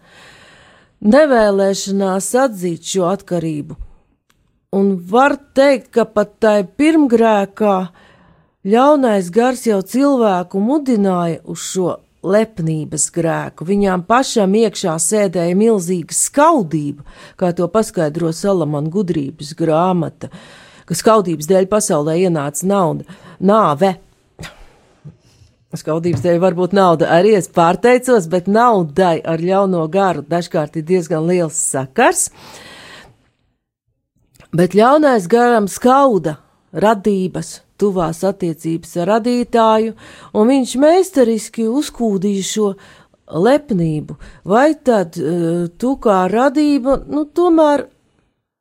nevēlēšanās 1.06 2.30
atzīt 2.46 2.90
šo 2.94 3.06
atkarību. 3.12 3.76
Un 4.76 4.96
var 5.10 5.36
teikt, 5.56 5.92
ka 5.94 6.04
pat 6.04 6.36
tai 6.42 6.58
pirmgrēkā 6.66 7.76
Ļaunais 8.66 9.28
gars 9.30 9.60
jau 9.62 9.78
cilvēku 9.86 10.58
mudināja 10.58 11.38
uz 11.46 11.60
šo 11.68 11.92
lepnības 12.26 13.04
grēku. 13.14 13.66
Viņām 13.68 14.02
pašam 14.08 14.56
iekšā 14.58 14.96
sēdēja 14.98 15.54
milzīga 15.54 16.16
skaudība, 16.16 17.04
kā 17.38 17.52
to 17.54 17.68
paskaidro 17.70 18.32
Salamana 18.34 18.90
gudrības 18.90 19.52
grāmata, 19.54 20.32
ka 20.82 20.98
skaudības 20.98 21.46
dēļ 21.46 21.68
pasaulē 21.70 22.16
ienāca 22.24 22.66
nauda, 22.66 23.06
nāve. 23.38 23.92
Skaudības 25.76 26.22
dēļ 26.24 26.40
varbūt 26.42 26.74
nauda 26.76 27.10
arī 27.16 27.34
es 27.38 27.50
pārteicos, 27.52 28.28
bet 28.32 28.48
naudai 28.48 29.20
ar 29.20 29.42
ļauno 29.42 29.84
garu 29.92 30.24
dažkārt 30.26 30.78
ir 30.80 30.86
diezgan 30.88 31.26
liels 31.28 31.58
sakars. 31.58 32.30
Bet 34.56 34.76
ļaunais 34.78 35.26
garam 35.28 35.66
skauda 35.68 36.38
radības, 36.72 37.60
tuvās 37.76 38.22
attiecības 38.24 38.94
ar 39.02 39.10
radītāju, 39.16 39.96
un 40.32 40.52
viņš 40.52 40.76
meistariski 40.80 41.66
uzkūdīja 41.68 42.46
šo 42.46 42.70
lepnību. 43.26 44.16
Vai 44.48 44.70
tad 44.86 45.18
uh, 45.20 45.66
tu 45.76 45.96
kā 46.00 46.24
radība, 46.32 47.00
nu, 47.10 47.26
tomēr 47.26 47.88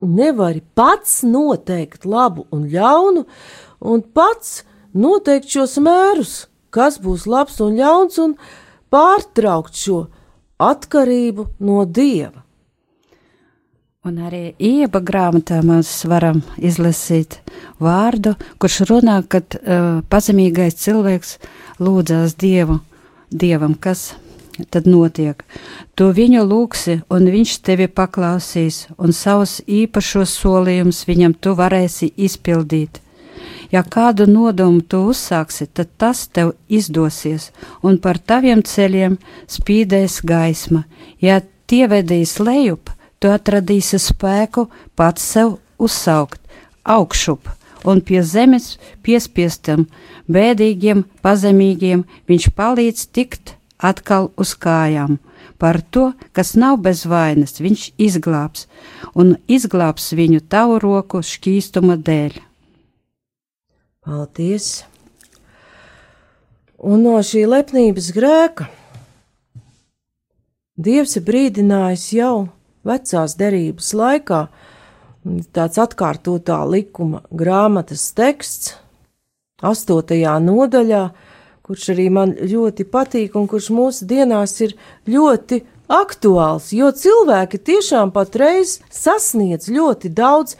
nevari 0.05 0.61
pats 0.75 1.21
noteikt 1.23 2.05
labu 2.05 2.45
un 2.53 2.67
ļaunu, 2.71 3.25
un 3.85 4.03
pats 4.15 4.63
noteikt 4.95 5.51
šos 5.51 5.77
mērus, 5.83 6.35
kas 6.75 6.99
būs 7.01 7.25
labs 7.31 7.61
un 7.63 7.77
ļauns, 7.79 8.19
un 8.21 8.35
pārtraukt 8.91 9.77
šo 9.79 10.05
atkarību 10.61 11.49
no 11.63 11.83
dieva. 11.85 12.43
Un 14.05 14.19
arī 14.21 14.51
ieba 14.61 14.99
grāmatā 15.01 15.63
mēs 15.65 16.03
varam 16.05 16.43
izlasīt 16.61 17.39
vārdu, 17.81 18.35
kurš 18.61 18.83
runā, 18.91 19.15
kad 19.25 19.57
uh, 19.57 20.03
pazemīgais 20.13 20.77
cilvēks 20.83 21.31
lūdzās 21.81 22.35
Dievu, 22.37 22.77
Dievam, 23.33 23.73
kas 23.73 24.11
tad 24.69 24.85
notiek. 24.85 25.41
Tu 25.97 26.11
viņu 26.13 26.43
lūksi, 26.45 26.99
un 27.09 27.25
viņš 27.33 27.55
tevi 27.65 27.87
paklausīs, 27.89 28.85
un 29.01 29.09
savus 29.09 29.57
īpašos 29.65 30.37
solījumus 30.37 31.01
viņam 31.09 31.33
tu 31.41 31.55
varēsi 31.57 32.11
izpildīt. 32.27 33.01
Ja 33.75 33.81
kādu 33.83 34.23
nodomu 34.29 34.79
tu 34.87 35.01
uzsāksi, 35.11 35.65
tad 35.67 35.89
tas 35.99 36.21
tev 36.31 36.53
izdosies, 36.71 37.49
un 37.83 37.97
par 37.99 38.21
taviem 38.31 38.61
ceļiem 38.63 39.17
spīdēs 39.51 40.21
gaisma. 40.23 40.85
Ja 41.19 41.41
tie 41.67 41.83
vedīs 41.91 42.37
lejup, 42.39 42.93
tu 43.19 43.33
atradīsi 43.35 43.99
spēku 43.99 44.69
pats 44.95 45.27
sev 45.33 45.57
uzsaukt 45.75 46.39
augšup, 46.95 47.51
un 47.83 47.99
pie 48.05 48.23
zemes 48.23 48.77
piespiestam, 49.03 49.89
bēdīgiem, 50.31 51.03
pazemīgiem 51.25 52.07
viņš 52.31 52.49
palīdz 52.55 53.05
tikt 53.11 53.57
atkal 53.91 54.31
uz 54.39 54.55
kājām. 54.55 55.19
Par 55.59 55.81
to, 55.91 56.13
kas 56.31 56.55
nav 56.55 56.79
bez 56.87 57.03
vainas, 57.11 57.59
viņš 57.59 57.89
izglābs, 57.99 58.69
un 59.15 59.35
izglābs 59.51 60.13
viņu 60.15 60.45
tavu 60.47 60.79
roku 60.79 61.25
šķīstuma 61.25 61.99
dēļ. 61.99 62.43
Paldies! 64.05 64.83
Un 66.85 67.01
no 67.01 67.17
šī 67.25 67.45
lepnības 67.49 68.11
grēka 68.13 68.67
Dievs 70.75 71.13
ir 71.15 71.23
brīdinājis 71.23 72.09
jau 72.17 72.49
vecās 72.83 73.37
derības 73.39 73.93
laikā, 73.95 74.39
tāds 75.55 75.79
atkārtotā 75.79 76.57
likuma 76.67 77.21
grāmatas 77.31 78.09
teksts, 78.17 78.73
astotajā 79.63 80.33
nodaļā, 80.43 81.05
kurš 81.63 81.87
arī 81.95 82.09
man 82.11 82.35
ļoti 82.35 82.85
patīk 82.91 83.37
un 83.39 83.47
kurš 83.47 83.69
mūsu 83.71 84.09
dienās 84.09 84.57
ir 84.67 84.75
ļoti 85.07 85.61
aktuāls, 85.95 86.73
jo 86.75 86.91
cilvēki 86.91 87.61
tiešām 87.71 88.11
patreiz 88.11 88.81
sasniedz 88.91 89.71
ļoti 89.71 90.11
daudz. 90.11 90.57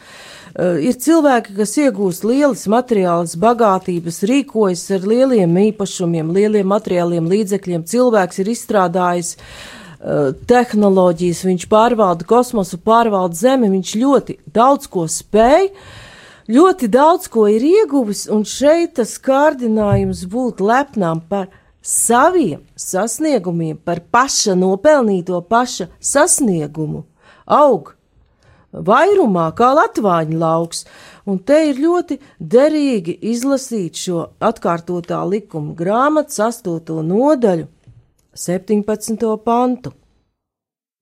Uh, 0.56 0.78
ir 0.80 0.96
cilvēki, 0.96 1.52
kas 1.58 1.74
iegūst 1.82 2.24
lielas 2.24 2.64
materiālas 2.72 3.34
bagātības, 3.36 4.22
rīkojas 4.24 4.86
ar 4.96 5.04
lieliem 5.04 5.52
īpašumiem, 5.68 6.30
lieliem 6.32 6.70
materiāliem 6.72 7.28
līdzekļiem. 7.28 7.84
Cilvēks 7.90 8.40
ir 8.40 8.54
izstrādājis 8.54 9.34
uh, 9.36 9.50
Eh, 10.06 10.28
tehnoloģijas, 10.46 11.40
viņš 11.48 11.64
pārvalda 11.72 12.26
kosmosu, 12.28 12.76
pārvalda 12.78 13.34
Zemi, 13.34 13.72
viņš 13.72 13.94
ļoti 13.98 14.36
daudz 14.54 14.86
ko 14.92 15.06
spēj, 15.10 15.70
ļoti 16.52 16.88
daudz 16.92 17.26
ko 17.32 17.48
ir 17.50 17.64
ieguvis, 17.64 18.26
un 18.30 18.44
šeit 18.46 18.98
tas 19.00 19.16
kārdinājums 19.18 20.20
būt 20.30 20.62
lepnām 20.62 21.24
par 21.26 21.48
saviem 21.80 22.60
sasniegumiem, 22.78 23.80
par 23.82 24.04
paša 24.14 24.54
nopelnīto 24.60 25.40
paša 25.48 25.88
sasniegumu, 25.98 27.02
aug 27.42 27.95
vairumā 28.76 29.48
kā 29.56 29.72
latvāņu 29.76 30.38
lauks, 30.40 30.84
un 31.26 31.38
te 31.38 31.58
ir 31.70 31.80
ļoti 31.80 32.18
derīgi 32.40 33.16
izlasīt 33.32 33.98
šo 34.00 34.26
atkārtotā 34.40 35.22
likuma 35.28 35.74
grāmatas 35.78 36.40
astoto 36.48 37.00
nodaļu, 37.02 37.68
17. 38.36 39.26
pantu. 39.44 39.92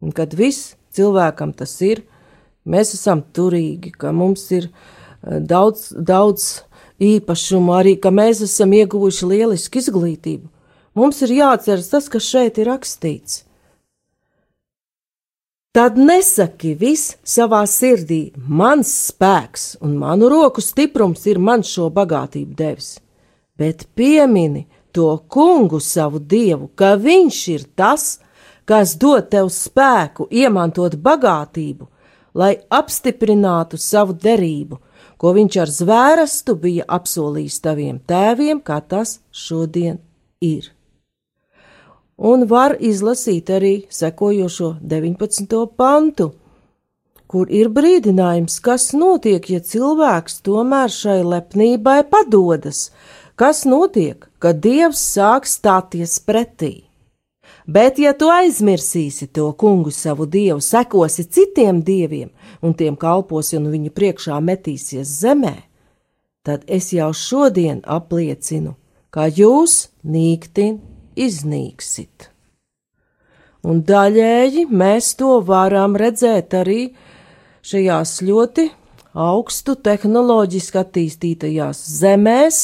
Un 0.04 0.12
kad 0.14 0.34
viss 0.36 0.74
cilvēkam 0.94 1.54
tas 1.56 1.74
ir, 1.82 2.04
mēs 2.64 2.94
esam 2.96 3.24
turīgi, 3.34 3.92
ka 3.98 4.12
mums 4.14 4.46
ir 4.54 4.68
eh, 4.68 5.40
daudz, 5.40 5.90
daudz 5.96 6.64
īpašumu, 7.02 7.74
arī 7.74 7.96
ka 8.00 8.12
mēs 8.14 8.44
esam 8.46 8.74
ieguvuši 8.76 9.30
lielisku 9.32 9.80
izglītību. 9.82 10.46
Mums 10.94 11.24
ir 11.26 11.34
jāatceras 11.40 11.90
tas, 11.90 12.06
kas 12.08 12.26
šeit 12.28 12.60
ir 12.62 12.70
rakstīts. 12.70 13.42
Tad 15.74 15.96
nesaki 15.98 16.76
viss 16.78 17.16
savā 17.26 17.64
sirdī, 17.66 18.28
mans 18.38 18.92
spēks 19.08 19.72
un 19.82 19.96
manu 19.98 20.28
roku 20.30 20.62
stiprums 20.62 21.24
ir 21.26 21.40
man 21.42 21.64
šo 21.66 21.88
bagātību 21.96 22.54
devis, 22.54 22.92
bet 23.58 23.82
piemini 23.98 24.68
to 24.94 25.08
kungu 25.26 25.80
savu 25.82 26.20
dievu, 26.22 26.68
ka 26.78 26.92
viņš 26.94 27.40
ir 27.56 27.64
tas, 27.74 28.04
kas 28.70 28.94
dod 29.02 29.26
tev 29.34 29.50
spēku 29.50 30.28
iemantot 30.30 30.94
bagātību, 30.94 31.90
lai 32.38 32.52
apstiprinātu 32.70 33.74
savu 33.74 34.14
derību, 34.14 34.78
ko 35.18 35.34
viņš 35.34 35.60
ar 35.64 35.74
zvērestu 35.80 36.54
bija 36.54 36.86
apsolījis 37.00 37.58
taviem 37.66 37.98
tēviem, 37.98 38.62
kā 38.62 38.78
tas 38.78 39.18
šodien 39.34 39.98
ir. 40.38 40.70
Un 42.16 42.46
var 42.46 42.76
izlasīt 42.78 43.50
arī 43.50 43.74
sekojošo 43.90 44.76
19. 44.82 45.66
pantu, 45.76 46.30
kur 47.26 47.50
ir 47.50 47.72
brīdinājums, 47.74 48.60
kas 48.62 48.92
notiek, 48.94 49.42
ja 49.50 49.58
cilvēks 49.58 50.38
tomēr 50.46 50.92
šai 50.94 51.24
lepnībai 51.26 52.04
padodas, 52.06 52.92
kas 53.34 53.64
notiek, 53.66 54.28
kad 54.38 54.62
Dievs 54.62 55.02
sāk 55.02 55.50
stāties 55.50 56.20
pretī. 56.22 56.84
Bet, 57.66 57.98
ja 57.98 58.12
tu 58.14 58.28
aizmirsīsi 58.30 59.32
to 59.34 59.50
kungu 59.58 59.90
savu 59.90 60.28
dievu, 60.30 60.60
sekosi 60.60 61.24
citiem 61.24 61.80
dieviem 61.82 62.30
un 62.62 62.74
tiem 62.78 62.94
kalposi 62.94 63.56
un 63.58 63.70
viņu 63.72 63.90
priekšā 63.90 64.38
metīsies 64.38 65.18
zemē, 65.24 65.56
tad 66.44 66.62
es 66.68 66.92
jau 66.92 67.10
šodien 67.10 67.80
apliecinu, 67.88 68.76
ka 69.10 69.26
jūs 69.32 69.88
nīktin 70.04 70.78
iznīksit. 71.16 72.30
Un 73.64 73.80
daļēji 73.88 74.66
mēs 74.68 75.14
to 75.16 75.38
varam 75.46 75.96
redzēt 75.96 76.54
arī 76.58 76.80
šajās 77.64 78.18
ļoti 78.26 78.68
augstu 79.14 79.76
tehnoloģiski 79.80 80.80
attīstītajās 80.82 81.80
zemēs, 82.00 82.58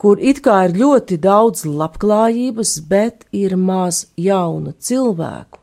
kur 0.00 0.20
it 0.20 0.40
kā 0.44 0.60
ir 0.68 0.76
ļoti 0.78 1.18
daudz 1.20 1.66
labklājības, 1.66 2.76
bet 2.88 3.26
ir 3.36 3.56
maz 3.56 4.06
jaunu 4.16 4.76
cilvēku. 4.78 5.58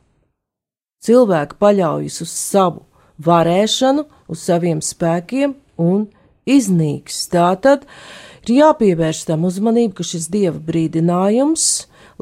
Cilvēki 1.07 1.57
paļaujas 1.61 2.21
uz 2.25 2.33
savu 2.33 2.83
varēšanu, 3.23 4.03
uz 4.27 4.43
saviem 4.43 4.81
spēkiem 4.83 5.55
un 5.81 6.07
iznīks. 6.45 7.21
Tātad 7.31 7.85
ir 8.47 8.57
jāpievērš 8.61 9.25
tam 9.29 9.45
uzmanība, 9.47 9.99
ka 9.99 10.07
šis 10.07 10.27
dieva 10.33 10.57
brīdinājums 10.63 11.67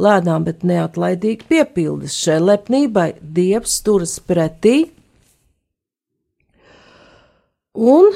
lēnām, 0.02 0.46
bet 0.48 0.66
neatlaidīgi 0.68 1.48
piepildas 1.50 2.18
šai 2.20 2.42
lepnībai, 2.44 3.10
dievs 3.22 3.80
turas 3.86 4.18
pretī, 4.20 4.90
un 7.76 8.12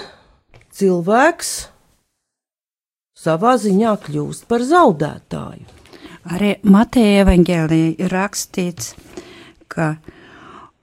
cilvēks 0.75 1.51
savā 3.19 3.57
ziņā 3.59 3.95
kļūst 4.05 4.47
par 4.47 4.63
zaudētāju. 4.63 5.67
Arī 6.29 6.55
Mateja 6.67 7.23
evanģēlijā 7.23 7.91
ir 8.03 8.13
rakstīts, 8.13 8.93
ka 9.71 9.95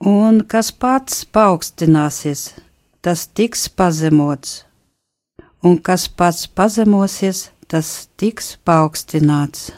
un 0.05 0.43
kas 0.49 0.73
pats 0.73 1.25
paaugstināsies, 1.33 2.49
tas 3.05 3.27
tiks 3.29 3.69
pazemots, 3.69 4.66
un 5.67 5.79
kas 5.83 6.07
pats 6.09 6.47
pazemosies, 6.47 7.49
tas 7.67 8.09
tiks 8.21 8.55
paaugstināts. 8.67 9.73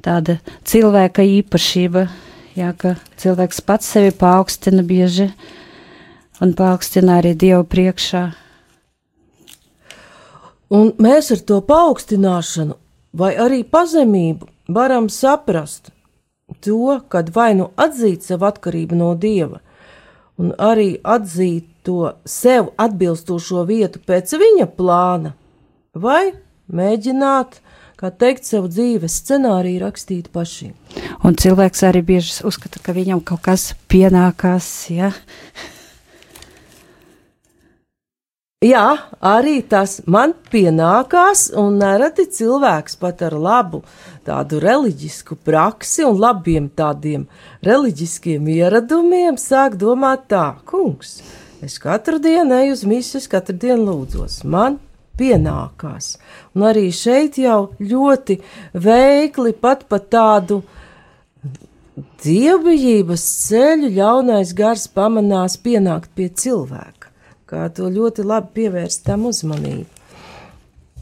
Tāda 0.00 0.38
cilvēka 0.64 1.24
īpašība, 1.26 2.06
jā, 2.56 2.70
ka 2.78 2.94
cilvēks 3.20 3.60
pats 3.66 3.90
sevi 3.90 4.14
paaugstina 4.16 4.84
bieži 4.86 5.28
un 6.40 6.54
paaugstina 6.56 7.18
arī 7.20 7.34
Dievu 7.36 7.66
priekšā. 7.68 8.22
Un 10.70 10.92
mēs 11.02 11.32
ar 11.34 11.42
to 11.42 11.58
paaugstināšanu 11.66 12.78
vai 13.18 13.34
arī 13.34 13.64
pazemību 13.66 14.46
varam 14.70 15.08
saprast 15.10 15.90
to, 16.62 17.00
kad 17.10 17.34
vai 17.34 17.52
nu 17.58 17.70
atzīt 17.76 18.26
savu 18.26 18.46
atkarību 18.48 18.98
no 18.98 19.10
dieva, 19.18 19.60
un 20.38 20.54
arī 20.58 20.94
atzīt 21.02 21.66
to 21.86 22.12
sev 22.28 22.70
atbilstošo 22.80 23.64
vietu 23.68 24.02
pēc 24.06 24.36
viņa 24.40 24.68
plāna, 24.76 25.34
vai 25.94 26.32
mēģināt, 26.70 27.58
kā 28.00 28.12
teikt, 28.12 28.46
savu 28.48 28.70
dzīves 28.72 29.18
scenāriju 29.22 29.82
rakstīt 29.84 30.30
pašiem. 30.32 30.72
Un 31.24 31.36
cilvēks 31.36 31.84
arī 31.88 32.04
bieži 32.14 32.40
uzskata, 32.48 32.80
ka 32.82 32.96
viņam 32.96 33.20
kaut 33.26 33.44
kas 33.48 33.70
pienākās, 33.92 34.70
ja? 34.94 35.12
Jā, 38.60 39.08
arī 39.24 39.62
tas 39.64 40.02
man 40.04 40.34
pienākās, 40.52 41.46
un 41.56 41.78
nereti 41.80 42.26
cilvēks 42.28 42.98
pat 43.00 43.22
ar 43.24 43.32
labu 43.40 43.78
tādu 44.28 44.58
reliģisku 44.60 45.38
praksi 45.48 46.04
un 46.04 46.20
labiem 46.20 46.66
tādiem 46.76 47.24
reliģiskiem 47.64 48.50
ieradumiem 48.52 49.40
sāk 49.40 49.78
domāt 49.80 50.28
tā, 50.28 50.44
kungs, 50.68 51.22
es 51.64 51.78
katru 51.82 52.20
dienu 52.22 52.58
eju 52.62 52.76
uz 52.76 52.84
misiju, 52.88 53.24
katru 53.32 53.56
dienu 53.64 53.88
lūdzos, 53.88 54.42
man 54.44 54.78
pienākās. 55.20 56.14
Un 56.56 56.68
arī 56.70 56.88
šeit 56.94 57.38
jau 57.40 57.72
ļoti 57.80 58.40
veikli 58.72 59.52
pat 59.52 59.84
pa 59.88 59.98
tādu 60.00 60.62
dievbijības 62.24 63.26
ceļu 63.48 63.92
ļaunais 63.98 64.54
gars 64.56 64.88
pamanās 64.88 65.58
pienākt 65.60 66.12
pie 66.16 66.30
cilvēka 66.32 67.00
kā 67.50 67.66
to 67.74 67.90
ļoti 67.90 68.24
labi 68.26 68.54
pievērst 68.60 69.04
tam 69.08 69.26
uzmanību. 69.30 69.88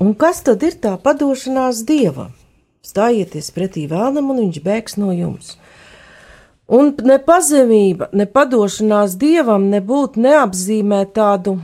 Un 0.01 0.15
kas 0.19 0.41
tad 0.47 0.63
ir 0.65 0.79
tā 0.81 0.95
padošanās 1.03 1.83
dievam? 1.89 2.33
Stājieties 2.87 3.51
pretī 3.53 3.85
vēlam, 3.91 4.31
un 4.33 4.45
viņš 4.45 4.61
bēgs 4.65 4.97
no 5.01 5.11
jums. 5.13 5.57
Un 6.69 6.91
ne 7.09 7.17
pazemība, 7.25 8.11
ne 8.13 8.27
padošanās 8.29 9.17
dievam 9.21 9.71
nebūtu 9.73 10.21
neapzīmē 10.21 11.01
tādu 11.17 11.57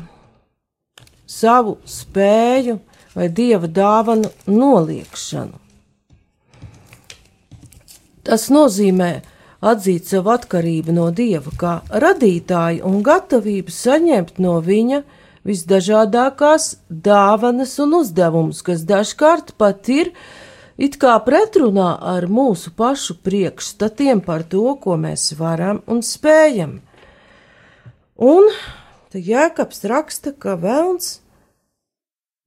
savu 1.28 1.76
spēju 1.84 2.78
vai 3.14 3.28
dieva 3.28 3.68
dāvanu 3.68 4.30
noliekšanu. 4.48 5.60
Tas 8.24 8.48
nozīmē, 8.48 9.10
atzīt 9.60 10.08
savu 10.08 10.32
atkarību 10.32 10.94
no 10.96 11.10
Dieva 11.12 11.52
kā 11.60 11.74
radītāju 12.04 12.84
un 12.88 13.02
gatavību 13.04 13.72
saņemt 13.72 14.40
no 14.40 14.56
Viņa 14.64 15.02
visdažādākās 15.44 16.70
dāvanas 16.88 17.76
un 17.84 17.98
uzdevumus, 18.00 18.62
kas 18.64 18.86
dažkārt 18.88 19.52
pat 19.60 19.92
ir 19.92 20.14
it 20.78 20.98
kā 21.02 21.14
pretrunā 21.26 21.90
ar 22.14 22.26
mūsu 22.26 22.72
pašu 22.76 23.18
priekšstatiem 23.26 24.24
par 24.24 24.46
to, 24.48 24.76
ko 24.80 24.98
mēs 25.00 25.32
varam 25.38 25.82
un 25.86 26.02
spējam. 26.02 26.80
Un 28.14 28.50
te 29.10 29.22
Jēkabs 29.22 29.84
raksta, 29.90 30.32
ka 30.32 30.58
vēlns 30.58 31.20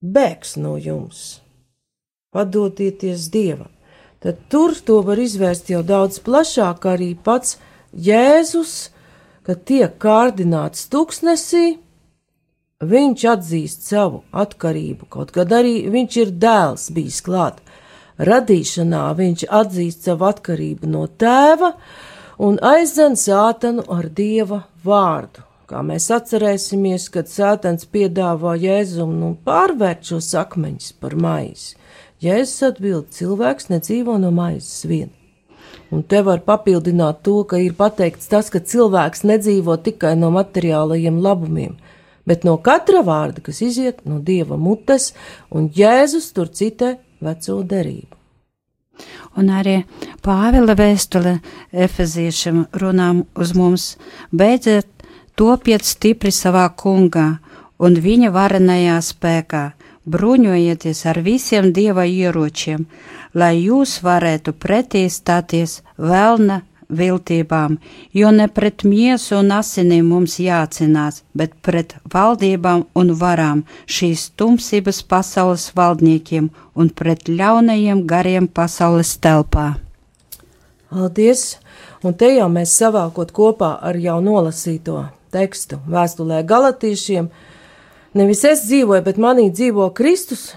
bēgs 0.03 0.55
no 0.59 0.77
jums, 0.77 1.41
padodieties 2.31 3.31
Dievam 3.33 3.73
tad 4.19 4.37
tur 4.49 4.73
to 4.85 5.01
var 5.05 5.19
izvērst 5.21 5.69
jau 5.71 5.83
daudz 5.85 6.19
plašāk 6.25 6.87
arī 6.89 7.13
pats 7.23 7.57
Jēzus, 7.93 8.89
kad 9.47 9.63
tiek 9.69 9.93
kārdināts 10.01 10.89
tuksnesī, 10.91 11.77
viņš 12.83 13.23
atzīst 13.31 13.87
savu 13.87 14.23
atkarību, 14.35 15.07
kaut 15.09 15.31
kad 15.35 15.53
arī 15.55 15.87
viņš 15.93 16.17
ir 16.23 16.33
dēls 16.43 16.89
bijis 16.93 17.21
klāt. 17.25 17.61
Radīšanā 18.17 19.03
viņš 19.17 19.43
atzīst 19.53 20.07
savu 20.07 20.25
atkarību 20.31 20.89
no 20.89 21.03
tēva 21.21 21.73
un 22.41 22.57
aizdzen 22.65 23.17
sātanu 23.19 23.85
ar 23.93 24.07
dieva 24.09 24.63
vārdu. 24.85 25.43
Kā 25.67 25.81
mēs 25.83 26.07
atcerēsimies, 26.15 27.09
kad 27.11 27.27
sātans 27.27 27.85
piedāvā 27.91 28.55
Jēzum 28.55 29.11
nu 29.19 29.33
pārvērt 29.45 30.07
šos 30.07 30.31
akmeņus 30.39 30.93
par 31.01 31.13
maizi. 31.19 31.75
Jēzus 32.23 32.71
atbild, 32.71 33.09
cilvēks 33.13 33.67
nedzīvo 33.69 34.15
no 34.17 34.31
maizes 34.33 34.85
vien. 34.87 35.11
Un 35.91 36.01
te 36.03 36.23
var 36.23 36.39
papildināt 36.47 37.19
to, 37.27 37.41
ka 37.43 37.59
ir 37.61 37.75
pateikts 37.77 38.31
tas, 38.31 38.49
ka 38.49 38.63
cilvēks 38.63 39.25
nedzīvo 39.27 39.75
tikai 39.83 40.15
no 40.17 40.31
materiālajiem 40.35 41.19
labumiem, 41.21 41.75
bet 42.27 42.47
no 42.47 42.57
katra 42.63 43.03
vārda, 43.05 43.43
kas 43.43 43.61
iziet 43.61 44.01
no 44.07 44.17
dieva 44.23 44.57
mutes, 44.57 45.11
un 45.51 45.69
Jēzus 45.75 46.31
tur 46.35 46.49
citē 46.49 46.95
veco 47.21 47.61
derību. 47.63 48.15
Un 49.37 49.49
arī 49.53 49.83
Pāvila 50.25 50.73
vēstule 50.77 51.37
Efeziešiem 51.71 52.63
runām 52.81 53.25
uz 53.37 53.53
mums: 53.53 53.97
beidziet 54.31 54.87
topiet 55.37 55.85
stipri 55.85 56.33
savā 56.33 56.65
kungā 56.73 57.27
un 57.77 57.99
viņa 58.01 58.31
varenajā 58.33 58.97
spēkā, 59.05 59.63
bruņojieties 60.09 61.03
ar 61.11 61.21
visiem 61.21 61.69
dieva 61.75 62.07
ieročiem, 62.09 62.87
lai 63.37 63.53
jūs 63.59 63.99
varētu 64.01 64.55
pretī 64.57 65.05
stāties 65.13 65.81
vēlna 65.97 66.63
viltībām, 66.89 67.77
jo 68.13 68.31
ne 68.31 68.47
pret 68.47 68.83
miesu 68.87 69.37
un 69.39 69.51
asinīm 69.55 70.07
mums 70.11 70.37
jācinās, 70.39 71.21
bet 71.37 71.55
pret 71.65 71.95
valdībām 72.13 72.85
un 72.95 73.13
varām, 73.19 73.63
šīs 73.85 74.29
tumsības 74.39 75.03
pasaules 75.03 75.69
valdniekiem 75.75 76.49
un 76.75 76.89
pret 76.89 77.27
ļaunajiem 77.27 78.05
gariem 78.07 78.47
pasaules 78.47 79.17
telpā. 79.19 79.73
Paldies! 80.89 81.57
Un 82.05 82.13
te 82.15 82.29
jau 82.31 82.47
mēs 82.51 82.75
savākot 82.77 83.33
kopā 83.35 83.73
ar 83.83 83.97
jau 83.99 84.19
nolasīto 84.23 85.01
tekstu 85.33 85.81
vēstulē 85.89 86.43
galatīšiem, 86.47 87.27
nevis 88.15 88.43
es 88.47 88.63
dzīvoju, 88.69 89.03
bet 89.03 89.19
manī 89.19 89.49
dzīvo 89.51 89.89
Kristus. 89.97 90.53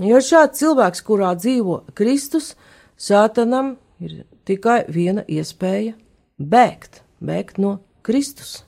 Jo 0.00 0.22
šāds 0.24 0.62
cilvēks, 0.62 1.02
kurā 1.04 1.34
dzīvo 1.36 1.82
Kristus, 1.98 2.54
sātanam 2.96 3.76
ir 4.00 4.22
tikai 4.48 4.84
viena 4.88 5.24
iespēja- 5.28 5.94
bēgt, 6.52 7.02
bēgt 7.22 7.58
no 7.58 7.80
Kristus. 8.02 8.62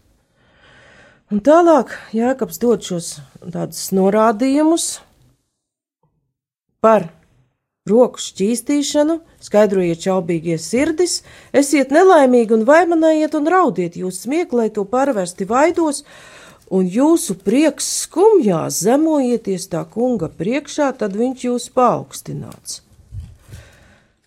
Un 1.32 1.40
tālāk 1.40 1.90
Jākaps 2.12 2.60
dod 2.60 2.84
šos 2.84 3.20
tādus 3.40 3.90
norādījumus 3.96 5.00
par 6.84 7.08
roku 7.88 8.20
šķīstīšanu, 8.20 9.18
skaidrojiet 9.44 10.00
čaubīgie 10.04 10.56
sirdis, 10.60 11.18
esiet 11.52 11.90
nelaimīgi 11.92 12.56
un 12.56 12.64
vaimanējiet 12.68 13.34
un 13.36 13.50
raudiet, 13.52 13.98
jūs 14.00 14.22
smieklē 14.24 14.70
to 14.72 14.86
pārvērsti 14.88 15.48
vaidos, 15.48 16.04
un 16.72 16.88
jūsu 16.88 17.36
prieks 17.44 17.90
skumjā 18.04 18.62
zemojieties 18.72 19.68
tā 19.72 19.84
kunga 19.84 20.30
priekšā, 20.32 20.94
tad 20.96 21.16
viņš 21.20 21.44
jūs 21.48 21.68
paaugstināts. 21.76 22.80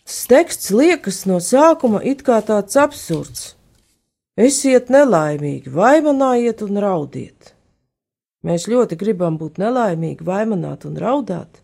Teksts 0.08 0.72
liekas 0.72 1.26
no 1.28 1.41
sākuma 1.43 2.00
it 2.04 2.24
kā 2.24 2.39
tāds 2.46 2.80
absurds. 2.80 3.54
Esiet 4.38 4.91
nelaimīgi, 4.93 5.72
vaimanājiet 5.74 6.62
un 6.63 6.80
raudiet. 6.84 7.54
Mēs 8.48 8.67
ļoti 8.72 8.96
gribam 9.00 9.39
būt 9.39 9.58
nelaimīgi, 9.60 10.24
vaimanāt 10.24 10.86
un 10.88 11.00
raudāt 11.02 11.62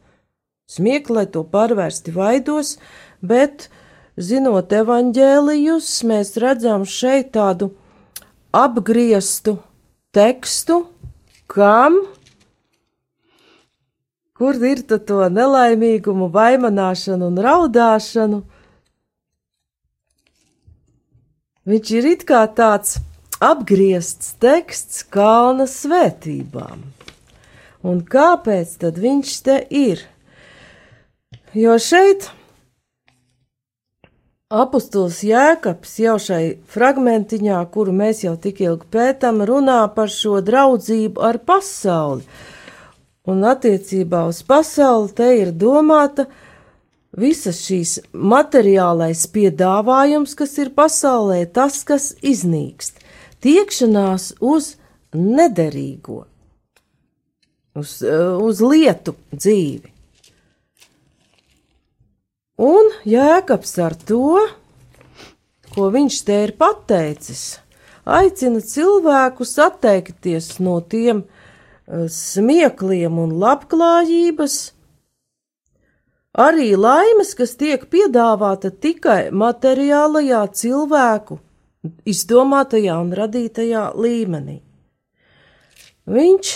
smieklēt 0.69 1.33
to 1.35 1.43
pārvērsti 1.53 2.13
vaidos, 2.15 2.77
bet, 3.21 3.67
zinot 4.17 4.73
evaņģēlijus, 4.73 5.89
mēs 6.09 6.35
redzam 6.41 6.85
šeit 6.87 7.33
tādu 7.35 7.71
apgrieztu 8.53 9.57
tekstu, 10.15 10.83
kam, 11.51 12.03
kur 14.37 14.57
ir 14.65 14.81
to 14.89 15.21
nelaimīgumu, 15.29 16.29
vaimanāšanu 16.33 17.29
un 17.29 17.39
raudāšanu. 17.45 18.41
Viņš 21.69 21.91
ir 21.95 22.09
it 22.11 22.25
kā 22.27 22.43
tāds 22.51 22.97
apgriezts 23.43 24.33
teksts 24.43 25.03
kalna 25.13 25.67
svētībām. 25.69 26.81
Un 27.83 27.99
kāpēc 28.07 28.77
tad 28.79 28.99
viņš 28.99 29.35
te 29.43 29.59
ir? 29.67 30.03
Jo 31.53 31.75
šeit 31.79 32.29
apustulis 34.53 35.19
Jēkabs 35.25 35.97
jau 36.01 36.15
šai 36.21 36.43
fragmentiņā, 36.73 37.59
kuru 37.73 37.93
mēs 37.95 38.23
jau 38.23 38.35
tik 38.39 38.61
ilgi 38.63 38.89
pētām, 38.93 39.43
runā 39.45 39.81
par 39.95 40.11
šo 40.13 40.39
draudzību 40.45 41.23
ar 41.23 41.39
pasauli. 41.43 42.25
Un 43.23 43.45
attiecībā 43.47 44.25
uz 44.27 44.41
pasauli 44.43 45.13
te 45.15 45.29
ir 45.39 45.53
domāta 45.55 46.25
visas 47.15 47.61
šīs 47.63 47.93
materiālais 48.11 49.21
piedāvājums, 49.31 50.33
kas 50.35 50.57
ir 50.59 50.73
pasaulē, 50.75 51.45
tas, 51.47 51.85
kas 51.87 52.09
iznīkst, 52.19 52.99
tiekšanās 53.45 54.33
uz 54.43 54.73
nederīgo, 55.15 56.25
uz, 57.79 58.01
uz 58.03 58.63
lietu 58.65 59.15
dzīvi. 59.31 59.93
Un 62.63 62.91
Jēkabs 63.07 63.71
ar 63.85 63.95
to, 64.03 64.41
ko 65.71 65.87
viņš 65.95 66.19
te 66.27 66.41
ir 66.49 66.53
pateicis, 66.59 67.45
aicina 68.03 68.59
cilvēkus 68.59 69.55
atteikties 69.63 70.57
no 70.59 70.75
tiem 70.91 71.23
uh, 71.23 71.39
smiekliem 71.87 73.17
un 73.19 73.35
labklājības, 73.41 74.57
arī 76.33 76.73
laimes, 76.79 77.33
kas 77.37 77.55
tiek 77.59 77.85
piedāvāta 77.91 78.71
tikai 78.71 79.31
materiālajā 79.31 80.43
cilvēku 80.55 81.39
izdomātajā 82.07 82.95
un 83.01 83.11
radītajā 83.17 83.89
līmenī. 83.99 84.61
Viņš 86.07 86.53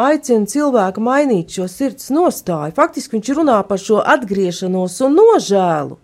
aicina 0.00 0.48
cilvēku 0.48 1.02
mainīt 1.04 1.56
šo 1.56 1.66
sirds 1.68 2.10
nostāju. 2.12 2.74
Faktiski 2.76 3.16
viņš 3.16 3.32
runā 3.38 3.60
par 3.68 3.80
šo 3.80 4.00
atgriešanos 4.00 5.00
un 5.04 5.16
nožēlu, 5.20 5.98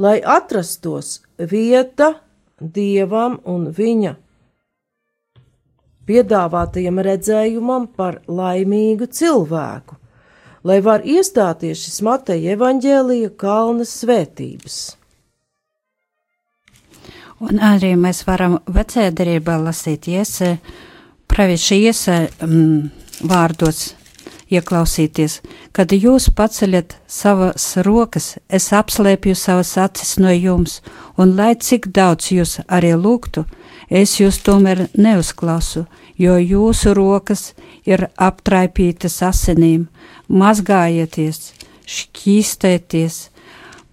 lai 0.00 0.18
atrastos 0.20 1.20
vieta 1.36 2.14
dievam 2.60 3.40
un 3.44 3.68
viņa 3.76 4.16
piedāvātajam 6.06 7.00
redzējumam 7.02 7.88
par 7.96 8.20
laimīgu 8.28 9.08
cilvēku, 9.10 9.98
lai 10.66 10.78
var 10.82 11.04
iestāties 11.06 11.82
šis 11.86 12.02
Mateja 12.06 12.54
evaņģēlija 12.56 13.34
kalna 13.38 13.86
svētības. 13.88 14.78
Un 17.44 17.60
arī 17.60 17.92
mēs 18.00 18.22
varam 18.24 18.58
vecajā 18.72 19.10
derībā 19.12 19.58
lasīt 19.60 20.08
iesē 20.08 20.56
pravieša 21.28 21.76
iesa 21.76 22.16
um, 22.40 22.88
vārdos 23.20 23.90
ieklausīties, 24.48 25.40
kad 25.74 25.92
jūs 25.92 26.30
paceļat 26.36 26.96
savas 27.10 27.66
rokas, 27.84 28.36
es 28.48 28.70
apslēpju 28.72 29.34
savas 29.36 29.74
acis 29.82 30.16
no 30.22 30.32
jums, 30.32 30.80
un 31.18 31.34
lai 31.36 31.54
cik 31.58 31.90
daudz 31.92 32.30
jūs 32.32 32.60
arī 32.68 32.94
lūgtu, 32.96 33.44
es 33.90 34.18
jūs 34.20 34.40
tomēr 34.42 34.86
neuzklausu, 34.94 35.86
jo 36.18 36.36
jūsu 36.40 36.94
rokas 36.96 37.52
ir 37.86 38.08
aptraipītas 38.16 39.20
asinīm, 39.22 39.86
mazgājieties, 40.28 41.52
šķīstēties, 41.86 43.18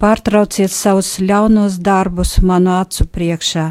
pārtrauciet 0.02 0.72
savus 0.74 1.18
ļaunos 1.22 1.78
darbus 1.80 2.40
manu 2.42 2.74
acu 2.80 3.06
priekšā, 3.06 3.68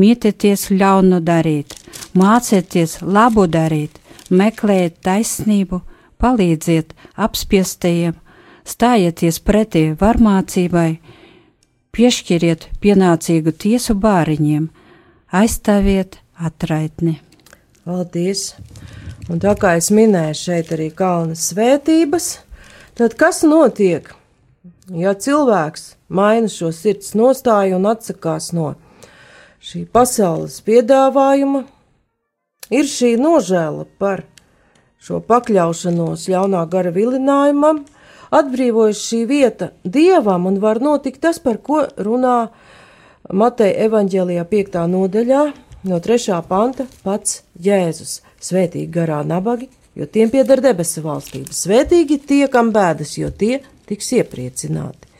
mietieties 0.00 0.70
ļaunu 0.70 1.20
darīt, 1.24 1.76
mācieties 2.16 3.00
labu 3.02 3.46
darīt, 3.46 4.00
meklējiet 4.30 4.96
taisnību, 5.04 5.82
palīdziet 6.18 6.94
apspiestajiem, 7.16 8.16
stājieties 8.66 9.38
pretī 9.44 9.84
varmācībai, 10.00 10.98
piešķiriet 11.94 12.68
pienācīgu 12.82 13.52
tiesu 13.52 13.94
bāriņiem, 14.00 14.66
aizstāviet 15.34 16.20
atraitni. 16.38 17.18
Paldies! 17.86 18.54
Un 19.30 19.40
tā 19.42 19.56
kā 19.58 19.74
es 19.78 19.90
minēju 19.90 20.38
šeit 20.38 20.70
arī 20.74 20.86
kalna 20.94 21.34
svētības, 21.34 22.28
tad 22.94 23.16
kas 23.18 23.42
notiek, 23.42 24.12
ja 24.94 25.14
cilvēks 25.18 25.96
maina 26.06 26.50
šo 26.50 26.70
sirds 26.70 27.16
nostāju 27.18 27.80
un 27.80 27.88
atsakās 27.90 28.52
no 28.54 28.74
šī 29.58 29.82
pasaules 29.90 30.60
piedāvājuma, 30.66 31.64
ir 32.70 32.86
šī 32.86 33.16
nožēla 33.18 33.88
par 33.98 34.22
šo 35.02 35.18
pakļaušanos 35.26 36.28
ļaunā 36.30 36.62
gara 36.70 36.94
vilinājumam, 36.94 37.82
atbrīvojas 38.30 39.02
šī 39.08 39.24
vieta 39.26 39.72
dievam 39.82 40.46
un 40.46 40.60
var 40.62 40.78
notikt 40.82 41.24
tas, 41.26 41.42
par 41.42 41.58
ko 41.58 41.82
runā 41.98 42.38
Mateja 43.32 43.88
evaņģēlijā 43.88 44.44
5. 44.46 44.76
nodaļā 44.90 45.40
no 45.90 45.98
3. 46.02 46.36
panta 46.46 46.86
pats 47.02 47.40
Jēzus. 47.58 48.20
Svētīgi 48.42 48.86
garā 48.92 49.22
nabagi, 49.26 49.66
jo 49.98 50.06
tiem 50.06 50.30
pieder 50.30 50.60
debesu 50.62 51.02
valstība. 51.02 51.50
Svētīgi 51.50 52.20
tie, 52.22 52.44
kam 52.52 52.70
bēdas, 52.74 53.16
jo 53.18 53.32
tie 53.34 53.64
tiks 53.90 54.12
iepriecināti. 54.20 55.10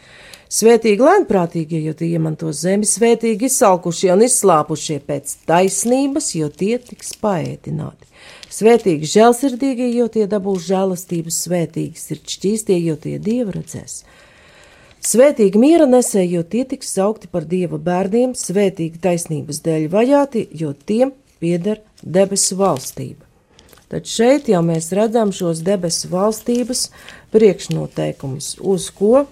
Svētīgi 0.47 1.03
lēnprātīgie, 1.03 1.81
jo 1.83 1.97
tie 1.99 2.13
iemanto 2.15 2.53
zemi, 2.55 2.87
svētīgi 2.87 3.49
izsalkušie 3.51 4.13
un 4.15 4.23
izslāpušie 4.23 5.01
pēc 5.03 5.33
taisnības, 5.51 6.29
jo 6.39 6.51
tie 6.55 6.77
tiks 6.79 7.17
paēdināti. 7.19 8.07
Svētīgi 8.55 9.11
žēlsirdīgie, 9.17 9.91
jo 9.97 10.07
tie 10.07 10.29
dabūs 10.31 10.69
žēlastības, 10.69 11.41
svētīgi 11.49 11.99
sirdšķīstie, 11.99 12.79
jo 12.87 12.95
tie 13.03 13.19
dievu 13.19 13.59
redzēs. 13.59 14.05
Svētīgi 15.07 15.61
miera 15.63 15.85
nesēji, 15.87 16.33
jo 16.35 16.43
tie 16.43 16.65
tiks 16.67 16.89
saukti 16.97 17.29
par 17.31 17.45
dieva 17.47 17.79
bērniem, 17.79 18.33
svētīgi 18.35 18.99
taisnības 19.05 19.61
dēļ 19.63 19.87
vajāti, 19.93 20.43
jo 20.51 20.73
tiem 20.89 21.13
pieder 21.39 21.79
debesu 22.03 22.59
valstība. 22.59 23.23
Tad 23.87 24.09
šeit 24.11 24.51
jau 24.51 24.65
mēs 24.67 24.91
redzam 24.99 25.31
šos 25.31 25.63
debesu 25.63 26.11
valstības 26.11 26.89
priekšnoteikumus, 27.31 28.57
uz 28.59 28.89
ko 28.91 29.29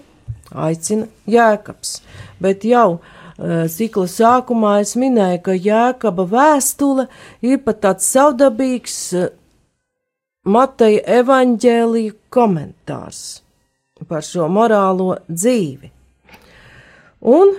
aicina 0.55 1.09
Jēkabs. 1.27 1.97
Bet 2.39 2.63
jau 2.63 2.87
uh, 2.95 3.65
cikla 3.67 4.07
sākumā 4.15 4.77
es 4.85 4.95
minēju, 4.95 5.43
ka 5.43 5.59
Jēkaba 5.59 6.29
vēstule 6.31 7.09
ir 7.43 7.59
pat 7.67 7.83
tāds 7.83 8.07
savdabīgs 8.15 8.99
uh, 9.19 9.33
Mateja 10.47 11.03
evaņģēlija 11.19 12.21
komentārs 12.31 13.25
par 14.07 14.25
šo 14.25 14.47
morālo 14.51 15.15
dzīvi. 15.29 15.91
Un 17.25 17.55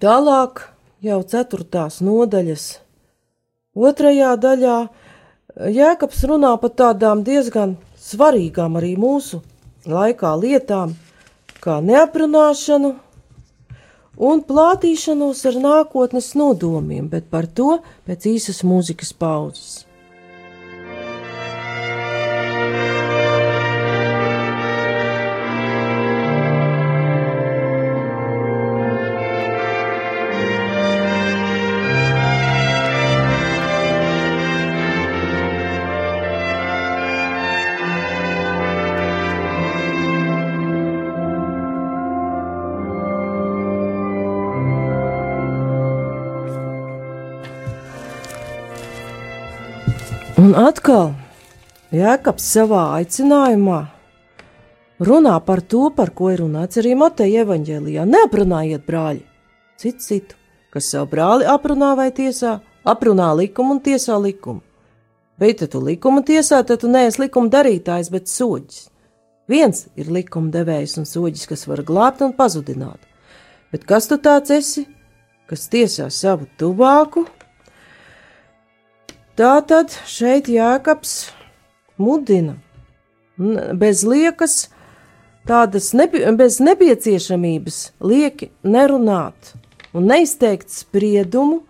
tālāk 0.00 0.64
jau 1.02 1.20
ceturtās 1.26 2.00
nodaļas 2.04 2.66
otrajā 3.74 4.34
daļā 4.40 4.78
Jēkabs 5.60 6.22
runā 6.30 6.54
par 6.62 6.70
tādām 6.78 7.24
diezgan 7.26 7.74
svarīgām 7.98 8.78
arī 8.78 8.94
mūsu 8.96 9.40
laikā 9.90 10.30
lietām, 10.38 10.94
kā 11.60 11.80
neaprunāšanu 11.84 12.94
un 14.30 14.42
plātīšanos 14.46 15.42
ar 15.50 15.60
nākotnes 15.64 16.32
nodomiem, 16.38 17.08
bet 17.10 17.28
par 17.32 17.48
to 17.48 17.80
pēc 18.06 18.28
īsas 18.36 18.62
mūzikas 18.64 19.12
pauzes. 19.16 19.89
Un 50.40 50.54
atkal 50.56 51.10
Jēkabs 51.92 52.44
savā 52.54 52.94
aicinājumā 52.96 53.80
runā 55.04 55.34
par 55.44 55.60
to, 55.60 55.90
par 55.92 56.12
ko 56.16 56.30
ir 56.32 56.40
runāts 56.40 56.78
arī 56.80 56.94
Mateja 56.96 57.42
evaņģēlijā. 57.44 58.06
Neaprunājiet, 58.08 58.86
brāļi, 58.86 59.20
citu 59.82 60.06
citu, 60.06 60.38
kas 60.72 60.88
savu 60.94 61.10
brāli 61.10 61.48
aprunā 61.50 61.90
vai 61.98 62.06
tiesā, 62.16 62.54
aprunā 62.88 63.26
likumu 63.36 63.74
un 63.76 63.82
tiesā 63.84 64.16
likumu. 64.22 64.62
Bet, 65.42 65.60
ja 65.60 65.68
tu 65.68 65.82
likumu 65.84 66.22
tiesā, 66.24 66.62
tad 66.64 66.80
tu 66.86 66.88
neesi 66.88 67.20
likuma 67.26 67.52
darītājs, 67.52 68.08
bet 68.14 68.32
soģis. 68.32 68.86
Viens 69.50 69.90
ir 70.00 70.08
likuma 70.14 70.48
devējs 70.54 70.96
un 71.02 71.10
soģis, 71.10 71.50
kas 71.50 71.66
var 71.68 71.84
glābt 71.84 72.24
un 72.24 72.32
pazudināt. 72.38 73.02
Bet 73.74 73.84
kas 73.84 74.08
tu 74.08 74.16
tāds 74.16 74.56
esi, 74.56 74.86
kas 75.50 75.68
tiesā 75.68 76.08
savu 76.08 76.48
tuvāku 76.56 77.26
Tā 79.40 79.54
tad 79.64 79.94
šeit 80.04 80.50
Jēkabs 80.52 81.30
mudina 81.96 82.58
bez 83.80 84.02
liekas, 84.04 84.66
tādas 85.48 85.94
nepi 85.96 86.20
bez 86.36 86.58
nepieciešamības 86.60 87.78
lieki 88.04 88.50
nerunāt 88.68 89.54
un 89.96 90.10
neizteikt 90.10 90.68
spriedumu 90.68 91.62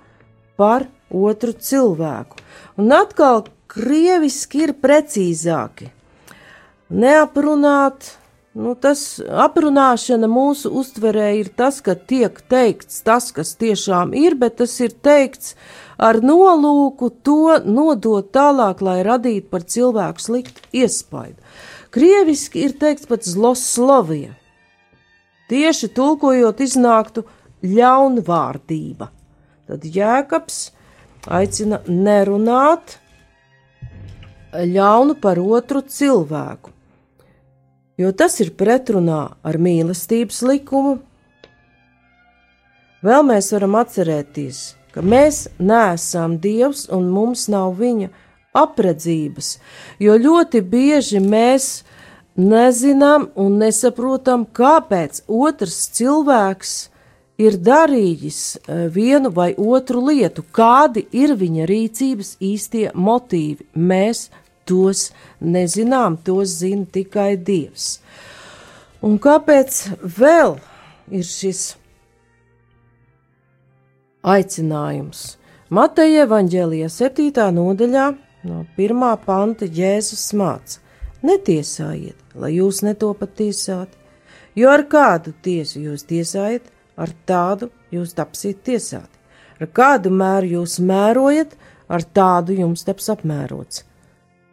par 0.58 0.88
otru 1.14 1.54
cilvēku. 1.54 2.40
Un 2.74 2.90
atkal 2.90 3.44
krieviski 3.70 4.64
ir 4.66 4.72
precīzāki. 4.82 5.92
Neaprunāt, 6.90 8.16
nu 8.58 8.74
tas 8.74 9.20
aprunāšana 9.46 10.26
mūsu 10.26 10.74
uztverē 10.74 11.36
ir 11.38 11.52
tas, 11.54 11.78
ka 11.78 11.94
tiek 11.94 12.42
teikts 12.50 13.04
tas, 13.06 13.30
kas 13.30 13.54
tiešām 13.62 14.10
ir, 14.18 14.34
bet 14.34 14.58
tas 14.58 14.74
ir 14.82 14.90
teikts 14.90 15.54
ar 16.00 16.20
nolūku 16.24 17.10
to 17.24 17.58
nodot 17.66 18.30
tālāk, 18.32 18.80
lai 18.80 19.00
radītu 19.04 19.50
par 19.52 19.66
cilvēku 19.68 20.24
sliktu 20.24 20.64
iespaidu. 20.72 21.36
Krieviski 21.92 22.64
ir 22.64 22.76
teikts 22.80 23.08
pat 23.10 23.26
zloslovija. 23.26 24.32
Tieši 25.50 25.90
tulkojot 25.92 26.62
iznāktu 26.62 27.24
ļaunvārdība. 27.66 29.10
Tad 29.68 29.84
Jēkabs 29.84 30.60
aicina 31.28 31.80
nerunāt 31.86 32.96
ļaunu 34.54 35.18
par 35.20 35.38
otru 35.42 35.82
cilvēku, 35.82 36.72
jo 38.00 38.10
tas 38.16 38.40
ir 38.42 38.54
pretrunā 38.58 39.20
ar 39.42 39.58
mīlestības 39.62 40.42
likumu. 40.46 40.96
Vēl 43.04 43.24
mēs 43.26 43.50
varam 43.54 43.78
atcerēties, 43.80 44.64
ka 44.94 45.02
mēs 45.02 45.46
neesam 45.58 46.38
Dievs 46.42 46.86
un 46.92 47.08
mums 47.12 47.46
nav 47.52 47.76
viņa 47.80 48.10
apredzības, 48.56 49.54
jo 50.02 50.16
ļoti 50.18 50.62
bieži 50.66 51.20
mēs 51.22 51.70
nezinām 52.40 53.28
un 53.38 53.58
nesaprotam, 53.60 54.46
kāpēc 54.46 55.22
otrs 55.26 55.84
cilvēks 55.96 56.74
ir 57.40 57.56
darījis 57.56 58.40
e, 58.56 58.78
vienu 58.92 59.30
vai 59.34 59.52
otru 59.56 60.02
lietu, 60.10 60.44
kādi 60.52 61.06
ir 61.16 61.34
viņa 61.40 61.68
rīcības 61.70 62.34
īstie 62.44 62.90
motīvi. 62.94 63.66
Mēs 63.74 64.28
tos 64.68 65.08
nezinām, 65.40 66.18
tos 66.24 66.58
zina 66.60 66.86
tikai 66.92 67.34
Dievs. 67.36 67.98
Un 69.00 69.16
kāpēc 69.22 69.80
vēl 70.18 70.58
ir 71.10 71.24
šis 71.24 71.74
aicinājums. 74.22 75.36
Mateja 75.70 76.26
evaņģēlijā 76.26 76.88
7. 76.92 77.46
nodaļā 77.56 78.06
no 78.48 78.64
1. 78.76 79.04
panta 79.24 79.64
Jēzus 79.64 80.32
māca: 80.36 80.80
Netiesājiet, 81.24 82.16
lai 82.34 82.54
jūs 82.56 82.82
netopat 82.84 83.36
tiesāti, 83.38 83.96
jo 84.56 84.70
ar 84.72 84.84
kādu 84.88 85.32
tiesu 85.42 85.80
jūs 85.84 86.04
tiesājat, 86.08 86.68
ar 86.96 87.12
tādu 87.26 87.70
jūs 87.92 88.14
tapsiet 88.16 88.62
tiesāti. 88.64 89.16
Ar 89.60 89.68
kādu 89.68 90.12
mēru 90.12 90.56
jūs 90.56 90.78
mērojat, 90.80 91.56
ar 91.88 92.04
tādu 92.04 92.56
jums 92.56 92.84
taps 92.84 93.10
apmērots. 93.12 93.84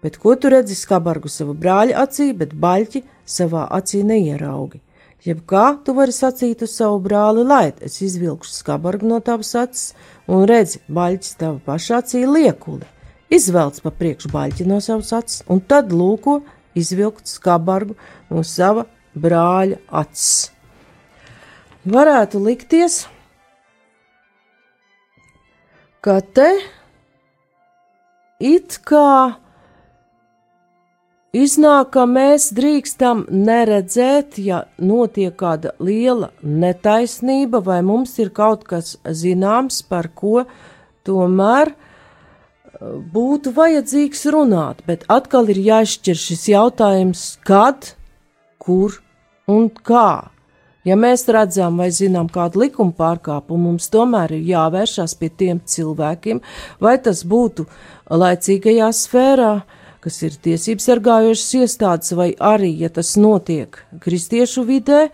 Bet 0.04 0.18
ko 0.22 0.36
tu 0.36 0.52
redzi 0.52 0.76
skabargu 0.76 1.32
savu 1.32 1.56
brāļa 1.58 2.04
acī, 2.04 2.34
bet 2.36 2.54
baļķi 2.54 3.04
savā 3.26 3.66
acī 3.72 4.04
neieraugi? 4.04 4.82
Jeb 5.26 5.40
kā 5.50 5.64
tu 5.84 5.96
vari 5.98 6.14
sacīt 6.14 6.62
uz 6.62 6.76
savu 6.78 7.00
brāli, 7.02 7.42
laid, 7.48 7.80
es 7.82 7.98
izvilkšu 8.06 8.54
skabargu 8.54 9.08
no 9.10 9.18
tavas 9.26 9.56
acis, 9.58 9.88
un 10.30 10.46
redzi, 10.50 10.84
baļķis 10.94 11.40
tava 11.40 11.58
pašā 11.66 12.04
acī 12.04 12.22
liekuli. 12.28 12.86
Izvelc 13.34 13.82
pa 13.84 13.92
priekšu 13.92 14.30
baļķi 14.32 14.68
no 14.70 14.78
savas 14.84 15.10
acis, 15.18 15.42
un 15.52 15.60
tad 15.60 15.90
lūko 15.92 16.40
izvilkt 16.78 17.28
skabargu 17.28 17.98
no 18.30 18.44
sava 18.46 18.86
brāļa 19.18 19.82
acis. 19.90 20.52
Varētu 21.88 22.40
likties, 22.44 23.02
ka 26.04 26.20
te 26.22 26.52
it 28.44 28.78
kā 28.86 29.40
Iznāk, 31.38 31.92
ka 31.94 32.06
mēs 32.10 32.48
drīkstam 32.56 33.26
neredzēt, 33.30 34.38
ja 34.42 34.64
notiek 34.80 35.36
kāda 35.38 35.74
liela 35.84 36.32
netaisnība, 36.42 37.60
vai 37.62 37.82
mums 37.86 38.16
ir 38.24 38.32
kaut 38.34 38.64
kas 38.66 38.96
zināms, 39.06 39.84
par 39.86 40.08
ko 40.18 40.46
tomēr 41.06 41.74
uh, 41.74 42.96
būtu 43.14 43.54
vajadzīgs 43.54 44.26
runāt, 44.34 44.82
bet 44.88 45.06
atkal 45.14 45.52
ir 45.54 45.62
jāšķir 45.68 46.18
šis 46.24 46.48
jautājums, 46.56 47.28
kad, 47.46 47.94
kur 48.58 48.98
un 49.52 49.70
kā. 49.70 50.32
Ja 50.88 50.96
mēs 50.98 51.28
redzam 51.28 51.78
vai 51.84 51.92
zinām 51.92 52.32
kādu 52.34 52.64
likuma 52.64 52.96
pārkāpumu, 52.98 53.74
mums 53.74 53.92
tomēr 53.94 54.40
ir 54.40 54.54
jāvēršas 54.56 55.20
pie 55.20 55.30
tiem 55.30 55.60
cilvēkiem, 55.60 56.40
vai 56.80 56.96
tas 57.04 57.26
būtu 57.28 57.68
laicīgajā 58.10 58.94
sfērā, 59.06 59.58
uh, 59.60 59.77
kas 60.08 60.22
ir 60.24 60.36
tiesību 60.40 60.80
sargājošas 60.80 61.50
iestādes, 61.60 62.14
vai 62.16 62.30
arī, 62.40 62.70
ja 62.80 62.88
tas 62.94 63.18
notiek 63.20 63.76
kristiešu 64.00 64.64
vidē, 64.64 65.10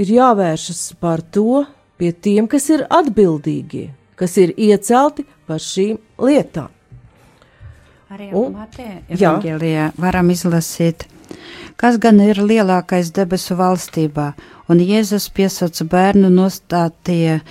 ir 0.00 0.12
jāvēršas 0.16 0.94
par 0.96 1.20
to 1.20 1.66
pie 2.00 2.14
tiem, 2.16 2.48
kas 2.48 2.70
ir 2.72 2.86
atbildīgie, 2.88 3.90
kas 4.16 4.38
ir 4.40 4.54
iecelti 4.56 5.26
par 5.44 5.60
šīm 5.60 5.98
lietām. 6.24 6.72
Arī 8.14 8.30
evanģēlijā 8.32 9.90
varam 10.00 10.30
izlasīt, 10.32 11.04
kas 11.76 11.98
gan 12.00 12.22
ir 12.24 12.40
lielākais 12.40 13.10
debesu 13.12 13.58
valstībā, 13.60 14.30
un 14.72 14.80
Jēzus 14.80 15.28
piesauca 15.36 15.84
bērnu 15.90 16.30
nostātie 16.32 17.42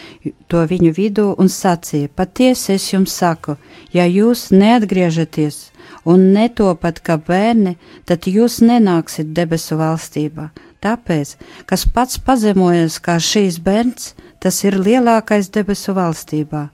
to 0.50 0.66
viņu 0.74 0.96
vidū 0.98 1.28
un 1.38 1.54
sacīja: 1.54 2.10
Patiesi 2.10 2.74
es 2.80 2.90
jums 2.96 3.14
saku, 3.22 3.60
ja 3.94 4.10
jūs 4.10 4.50
neatgriežaties 4.56 5.68
un 6.10 6.30
netopat 6.36 7.00
kā 7.06 7.18
bērni, 7.18 7.78
tad 8.06 8.28
jūs 8.28 8.60
nenāksiet 8.66 9.34
debesu 9.36 9.78
valstībā. 9.80 10.50
Tāpēc, 10.84 11.38
kas 11.70 11.86
pats 11.88 12.20
pazemojas 12.20 13.00
kā 13.04 13.16
šīs 13.24 13.62
bērns, 13.64 14.12
tas 14.44 14.58
ir 14.68 14.76
lielākais 14.76 15.48
debesu 15.56 15.96
valstībā, 15.96 16.66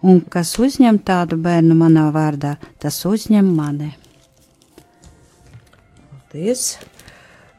un 0.00 0.22
kas 0.32 0.54
uzņem 0.56 1.02
tādu 1.04 1.36
bērnu 1.44 1.76
manā 1.76 2.06
vārdā, 2.14 2.56
tas 2.80 3.02
uzņem 3.04 3.50
mani. 3.56 3.92
Paldies! 6.28 6.78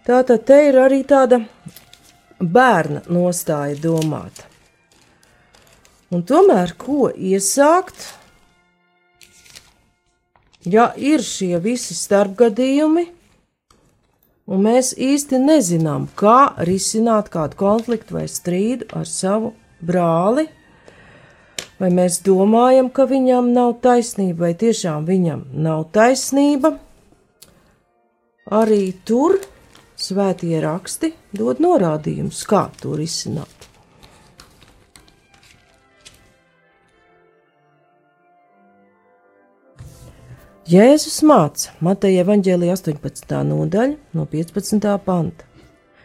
Tātad 0.10 0.42
te 0.50 0.56
ir 0.72 0.78
arī 0.82 1.04
tāda 1.06 1.38
bērna 2.42 3.04
nostāja 3.14 3.76
domāta. 3.78 4.48
Un 6.10 6.24
tomēr, 6.26 6.74
ko 6.82 7.12
iesākt, 7.14 8.08
ja 10.70 10.90
ir 10.98 11.24
šie 11.26 11.58
visi 11.64 11.96
starpgadījumi, 11.98 13.06
un 14.50 14.64
mēs 14.66 14.94
īsti 14.98 15.40
nezinām, 15.42 16.08
kā 16.20 16.54
risināt 16.68 17.30
kādu 17.34 17.60
konfliktu 17.60 18.18
vai 18.18 18.26
strīdu 18.30 18.90
ar 18.98 19.08
savu 19.10 19.54
brāli, 19.86 20.48
vai 21.80 21.92
mēs 21.96 22.20
domājam, 22.26 22.90
ka 22.92 23.08
viņam 23.10 23.54
nav 23.56 23.78
taisnība, 23.84 24.48
vai 24.48 24.54
tiešām 24.66 25.08
viņam 25.08 25.46
nav 25.54 25.86
taisnība, 25.96 26.76
arī 28.50 28.84
tur 29.06 29.40
svētie 30.00 30.60
raksti 30.64 31.14
dod 31.36 31.62
norādījumus, 31.64 32.44
kā 32.50 32.68
to 32.82 32.98
risināt. 33.00 33.59
Jēzus 40.70 41.24
māca 41.26 41.72
Mateja 41.82 42.22
evaņģēlija 42.22 42.76
18. 42.76 43.32
nodaļa 43.48 43.96
no 44.14 44.26
15. 44.30 44.84
panta. 45.02 45.48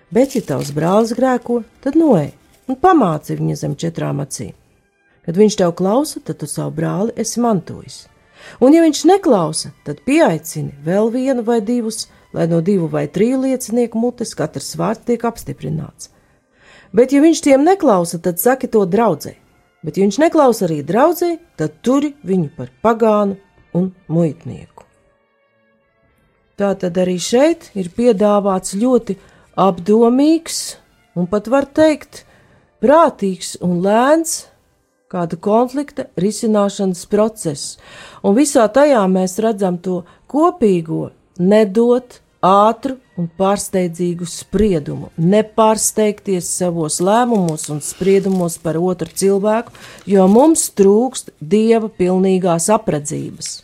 Bet, 0.08 0.32
ja 0.38 0.40
tavs 0.46 0.70
brālis 0.72 1.12
grēko, 1.12 1.58
tad 1.84 1.98
noej 2.00 2.30
un 2.70 2.78
pamāci 2.80 3.36
viņu 3.36 3.58
zem 3.60 3.74
četrām 3.76 4.22
acīm. 4.24 4.54
Kad 5.26 5.36
viņš 5.36 5.58
tev 5.60 5.74
klausa, 5.76 6.22
tad 6.24 6.40
tu 6.40 6.48
savu 6.48 6.72
brāli 6.78 7.12
esi 7.20 7.44
mantojis. 7.44 7.98
Un, 8.56 8.72
ja 8.72 8.80
viņš 8.86 9.04
neklausa, 9.12 9.74
tad 9.84 10.00
pieaicini 10.08 10.72
vēl 10.86 11.12
vienu 11.12 11.44
vai 11.44 11.60
divus, 11.60 12.06
lai 12.32 12.48
no 12.48 12.64
divu 12.64 12.88
vai 12.88 13.04
triju 13.04 13.44
liecinieku 13.44 14.00
mutes 14.00 14.32
katrs 14.38 14.72
vārds 14.80 15.04
tiek 15.04 15.28
apstiprināts. 15.28 16.08
Bet, 16.96 17.12
ja 17.12 17.20
viņš 17.20 17.44
tiem 17.50 17.68
neklausa, 17.68 18.16
tad 18.16 18.40
saki 18.40 18.72
to 18.72 18.88
draudzē. 18.88 19.36
Bet, 19.84 19.98
ja 19.98 20.08
viņš 20.08 20.24
neklausa 20.24 20.70
arī 20.70 20.80
draudzē, 20.80 21.34
tad 21.60 21.82
turi 21.84 22.14
viņu 22.24 22.54
par 22.56 22.72
pagānu 22.80 23.42
un 23.74 23.90
muitnieku. 24.08 24.84
Tā 26.54 26.70
tad 26.78 26.98
arī 27.02 27.18
šeit 27.18 27.72
ir 27.74 27.90
piedāvāts 27.94 28.76
ļoti 28.78 29.18
apdomīgs 29.58 30.76
un 31.18 31.26
pat 31.30 31.50
var 31.50 31.66
teikt 31.66 32.22
prātīgs 32.82 33.56
un 33.64 33.80
lēns 33.82 34.44
kāda 35.10 35.38
konflikta 35.38 36.08
risināšanas 36.18 37.04
process, 37.10 37.78
un 38.22 38.34
visā 38.38 38.66
tajā 38.70 39.02
mēs 39.10 39.38
redzam 39.42 39.78
to 39.82 40.02
kopīgo 40.30 41.08
nedot 41.38 42.20
ātru 42.44 42.98
un 43.16 43.28
pārsteidzīgu 43.38 44.26
spriedumu, 44.28 45.10
nepārsteigties 45.16 46.48
savos 46.58 46.98
lēmumos 47.04 47.68
un 47.72 47.80
spriedumos 47.84 48.58
par 48.62 48.78
otru 48.80 49.08
cilvēku, 49.14 49.72
jo 50.10 50.26
mums 50.30 50.66
trūkst 50.76 51.32
dieva 51.40 51.88
pilnīgās 51.88 52.68
apredzības. 52.74 53.63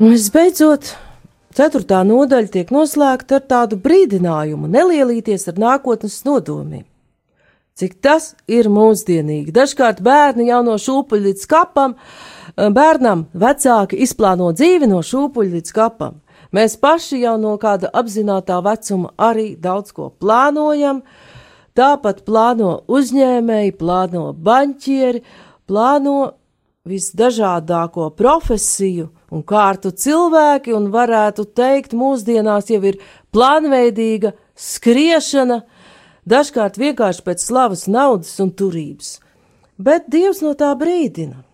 Un 0.00 0.14
visbeidzot, 0.14 0.94
ceturtā 1.52 1.98
nodaļa 2.08 2.48
tiek 2.54 2.70
noslēgta 2.72 3.36
ar 3.36 3.44
tādu 3.52 3.76
brīdinājumu 3.84 4.70
nelielīties 4.72 5.44
ar 5.52 5.60
nākotnes 5.60 6.22
nodomiem. 6.24 6.89
Cik 7.80 7.94
tas 8.04 8.34
ir 8.44 8.66
mūsdienīgi. 8.68 9.54
Dažkārt 9.56 10.02
bērni 10.04 10.50
jau 10.50 10.58
no 10.66 10.74
šūpuļa 10.76 11.30
līdz 11.30 11.46
kapam, 11.48 11.94
eh, 11.96 12.68
bērnam 12.68 13.22
vecāki 13.32 14.02
izplāno 14.04 14.50
dzīvi 14.52 14.88
no 14.90 14.98
šūpuļa 15.00 15.54
līdz 15.54 15.72
kapam. 15.72 16.20
Mēs 16.52 16.76
paši 16.76 17.22
jau 17.22 17.38
no 17.38 17.54
kāda 17.56 17.88
apzinātā 17.94 18.58
vecuma 18.60 19.14
arī 19.16 19.56
daudz 19.56 19.92
ko 19.92 20.10
plānojam, 20.20 21.00
tāpat 21.74 22.24
plāno 22.26 22.82
uzņēmēji, 22.84 23.78
plāno 23.78 24.34
banķieri, 24.34 25.22
plāno 25.66 26.34
visdažādāko 26.84 28.10
profesiju 28.16 29.08
un 29.30 29.42
kārtu 29.42 29.94
cilvēki, 29.94 30.74
un 30.76 30.90
varētu 30.92 31.46
teikt, 31.54 31.96
mūsdienās 31.96 32.68
jau 32.68 32.82
ir 32.84 33.00
plānveidīga 33.32 34.34
skriešana, 34.56 35.62
dažkārt 36.28 36.78
vienkārši 36.80 37.24
pēc 37.26 37.44
slavas, 37.44 37.86
naudas 37.86 38.32
un 38.42 38.50
turības. 38.50 39.18
Bet 39.80 40.10
Dievs 40.12 40.42
no 40.44 40.52
tā 40.58 40.74
brīdina. 40.76 41.44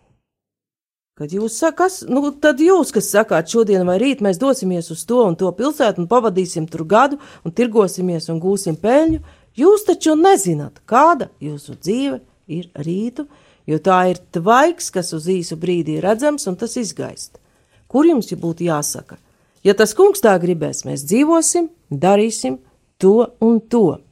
Kad 1.17 1.33
jūs 1.33 1.55
sakat, 1.57 2.03
nu, 2.13 2.29
tad 2.45 2.61
jūs, 2.61 2.91
kas 2.93 3.07
sakāt, 3.09 3.49
šodien 3.49 3.87
vai 3.89 3.97
rīt 4.03 4.21
mēs 4.21 4.37
dosimies 4.37 4.91
uz 4.93 5.07
to 5.09 5.23
un 5.25 5.37
to 5.41 5.49
pilsētu 5.49 6.03
un 6.03 6.09
pavadīsim 6.11 6.67
tur 6.69 6.85
gadu 6.85 7.17
un 7.41 7.55
tirgosimies 7.57 8.29
un 8.29 8.41
gūsim 8.43 8.77
peļņu, 8.83 9.23
jūs 9.57 9.87
taču 9.89 10.13
nezināt, 10.21 10.83
kāda 10.85 11.31
jūsu 11.41 11.79
dzīve 11.81 12.21
ir 12.53 12.69
rītu, 12.77 13.25
jo 13.65 13.79
tā 13.81 14.03
ir 14.11 14.21
tvaiks, 14.37 14.91
kas 14.93 15.15
uz 15.17 15.31
īsu 15.33 15.57
brīdi 15.57 15.97
ir 15.97 16.05
redzams 16.05 16.45
un 16.51 16.61
tas 16.61 16.77
izgaist. 16.77 17.41
Kur 17.89 18.05
jums 18.05 18.29
būtu 18.29 18.67
jāsaka? 18.69 19.17
Ja 19.65 19.73
tas 19.73 19.97
kungs 19.97 20.21
tā 20.21 20.37
gribēs, 20.43 20.85
mēs 20.85 21.07
dzīvosim, 21.09 21.71
darīsim 21.91 22.61
to 23.01 23.31
un 23.41 23.63
to. 23.73 24.03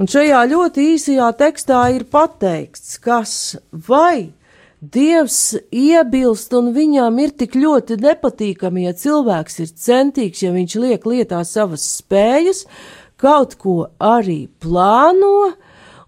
Un 0.00 0.10
šajā 0.10 0.40
ļoti 0.50 0.88
īsajā 0.94 1.28
tekstā 1.38 1.82
ir 1.94 2.06
pateikts, 2.10 2.96
kas 3.02 3.34
vai 3.70 4.32
Dievs 4.84 5.54
iebilst 5.72 6.52
un 6.52 6.72
viņam 6.74 7.16
ir 7.22 7.30
tik 7.40 7.54
ļoti 7.56 7.96
nepatīkami, 8.02 8.82
ja 8.84 8.92
cilvēks 8.92 9.60
ir 9.64 9.70
centīgs, 9.80 10.42
ja 10.44 10.50
viņš 10.52 10.74
liek 10.82 11.06
lietā 11.08 11.38
savas 11.48 11.86
spējas, 12.02 12.64
kaut 13.16 13.54
ko 13.56 13.76
arī 13.96 14.50
plāno 14.60 15.54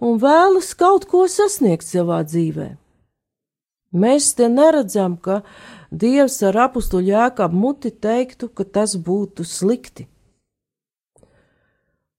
un 0.04 0.18
vēlas 0.20 0.74
kaut 0.76 1.06
ko 1.08 1.24
sasniegt 1.30 1.86
savā 1.86 2.20
dzīvē. 2.26 2.74
Mēs 3.96 4.34
te 4.36 4.50
neredzam, 4.52 5.16
ka 5.16 5.40
Dievs 5.88 6.42
ar 6.44 6.58
apstuļu 6.66 7.14
jēkabu 7.14 7.56
muti 7.56 7.94
teiktu, 7.94 8.50
ka 8.52 8.66
tas 8.66 8.96
būtu 8.98 9.46
slikti. 9.46 10.04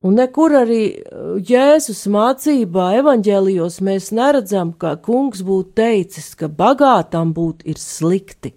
Un 0.06 0.14
nekur 0.14 0.54
arī 0.60 0.82
uh, 0.94 1.40
Jēzus 1.42 2.04
mācībā, 2.14 2.92
evaņģēlijos 3.00 3.80
mēs 3.82 4.12
neredzam, 4.14 4.76
ka 4.78 4.94
kungs 5.02 5.42
būtu 5.46 5.74
teicis, 5.80 6.36
ka 6.38 6.52
bagātam 6.54 7.34
būt 7.34 7.66
ir 7.66 7.82
slikti. 7.82 8.54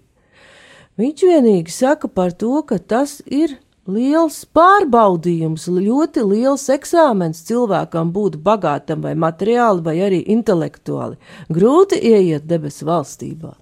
Viņš 1.01 1.25
vienīgi 1.25 1.73
saka 1.73 2.11
par 2.11 2.35
to, 2.37 2.59
ka 2.67 2.77
tas 2.77 3.23
ir 3.25 3.57
liels 3.89 4.43
pārbaudījums, 4.53 5.65
ļoti 5.65 6.21
liels 6.29 6.67
eksāmens 6.69 7.41
cilvēkam 7.47 8.11
būt 8.13 8.37
bagātam 8.45 9.01
vai 9.01 9.15
materiāli, 9.17 9.81
vai 9.81 9.97
arī 10.05 10.21
intelektuāli. 10.35 11.17
Grūti 11.49 11.97
ieiet 11.97 12.45
debesu 12.45 12.85
valstībā. 12.85 13.55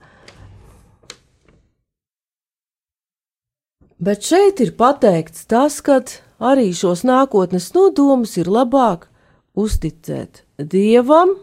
Bet 4.00 4.24
šeit 4.24 4.60
ir 4.64 4.76
pateikts 4.80 5.48
tas, 5.48 5.80
ka 5.84 6.00
arī 6.40 6.72
šos 6.76 7.04
nākotnes 7.08 7.70
nodomus 7.76 8.38
ir 8.40 8.50
labāk 8.50 9.08
uzticēt 9.60 10.44
Dievam, 10.60 11.36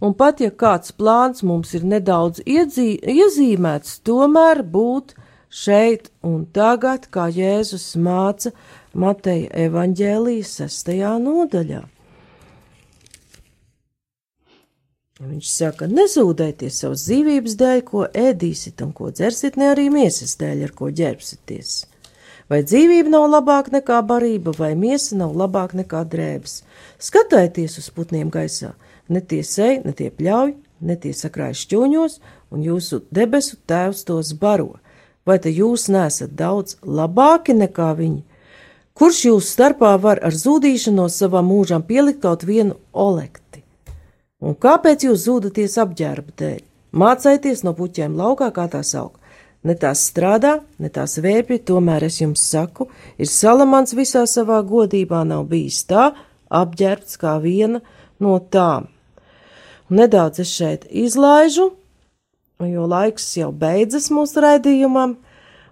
un 0.00 0.14
pat 0.16 0.40
ja 0.44 0.50
kāds 0.50 0.92
plāns 0.96 1.44
mums 1.46 1.74
ir 1.76 1.84
nedaudz 1.88 2.42
iedzī, 2.44 2.94
iezīmēts, 3.00 4.00
tomēr 4.04 4.62
būt 4.62 5.14
šeit 5.50 6.10
un 6.22 6.44
tagad, 6.46 7.08
kā 7.10 7.28
Jēzus 7.32 7.94
māca 7.96 8.52
Mateja 8.94 9.50
evaņģēlijas 9.66 10.58
sestajā 10.60 11.16
nodaļā. 11.22 11.84
Viņš 15.20 15.48
saka, 15.52 15.84
nezūdēties 15.84 16.78
savas 16.80 17.02
dzīvības 17.04 17.56
dēļ, 17.60 17.80
ko 17.84 18.06
ēdīsit 18.08 18.80
un 18.80 18.94
ko 18.96 19.10
dzersit, 19.12 19.58
ne 19.60 19.68
arī 19.74 19.90
miesas 19.92 20.32
dēļ, 20.40 20.62
ar 20.64 20.72
ko 20.78 20.88
ģērbsieties. 20.96 21.74
Vai 22.50 22.64
dzīvība 22.66 23.12
nav 23.12 23.28
labāka 23.30 23.70
nekā 23.76 24.00
barība, 24.02 24.50
vai 24.58 24.72
miesa 24.74 25.14
nav 25.14 25.36
labāka 25.38 25.78
nekā 25.78 26.00
drēbes? 26.10 26.64
Skatieties 26.98 27.78
uz 27.78 27.86
putniem 27.94 28.32
gaisā, 28.34 28.72
ne 29.08 29.20
tie 29.22 29.44
sēž, 29.46 29.84
ne 29.84 29.94
tie 29.94 30.08
pļauj, 30.10 30.56
ne 30.82 30.96
tie 30.98 31.12
sakrāj 31.14 31.54
šķūņos, 31.60 32.16
un 32.50 32.64
jūsu 32.66 33.04
debesu 33.14 33.54
tēvs 33.70 34.02
tos 34.08 34.32
baro. 34.34 34.80
Vai 35.22 35.38
te 35.38 35.52
jūs 35.54 35.86
nesat 35.94 36.34
daudz 36.34 36.80
labāki 36.82 37.54
nekā 37.54 37.92
viņi? 38.00 38.24
Kurš 38.98 39.22
jūs 39.28 39.52
starpā 39.54 39.94
var 40.02 40.18
ar 40.18 40.34
zudīšanos 40.34 41.20
savam 41.22 41.46
mūžam 41.52 41.86
pielikt 41.86 42.24
kaut 42.24 42.42
vienu 42.48 42.80
olektu? 42.90 43.62
Un 44.40 44.56
kāpēc 44.56 45.04
jūs 45.06 45.28
zūdaties 45.28 45.78
apģērba 45.78 46.34
dēļ? 46.40 46.60
Mācieties 46.96 47.62
no 47.62 47.76
puķiem 47.78 48.16
laukā, 48.18 48.48
kā 48.56 48.66
tās 48.72 48.94
aug. 48.98 49.19
Ne 49.66 49.76
tās 49.76 50.04
strādā, 50.08 50.58
ne 50.80 50.90
tās 50.92 51.18
vēpja, 51.20 51.60
tomēr 51.68 52.06
es 52.08 52.20
jums 52.20 52.42
saku, 52.52 52.88
ir 53.20 53.28
salamans 53.28 53.94
visā 53.96 54.24
savā 54.28 54.60
godībā, 54.66 55.22
nav 55.28 55.46
bijis 55.50 55.82
tā, 55.88 56.10
apģērbts 56.50 57.20
kā 57.20 57.36
viena 57.42 57.82
no 58.20 58.38
tām. 58.52 58.88
Un 59.90 60.00
nedaudz 60.00 60.42
es 60.44 60.52
šeit 60.54 60.86
izlaižu, 60.90 61.70
jo 62.60 62.86
laiks 62.86 63.32
jau 63.36 63.50
beidzas 63.52 64.10
mūsu 64.14 64.44
raidījumam, 64.44 65.16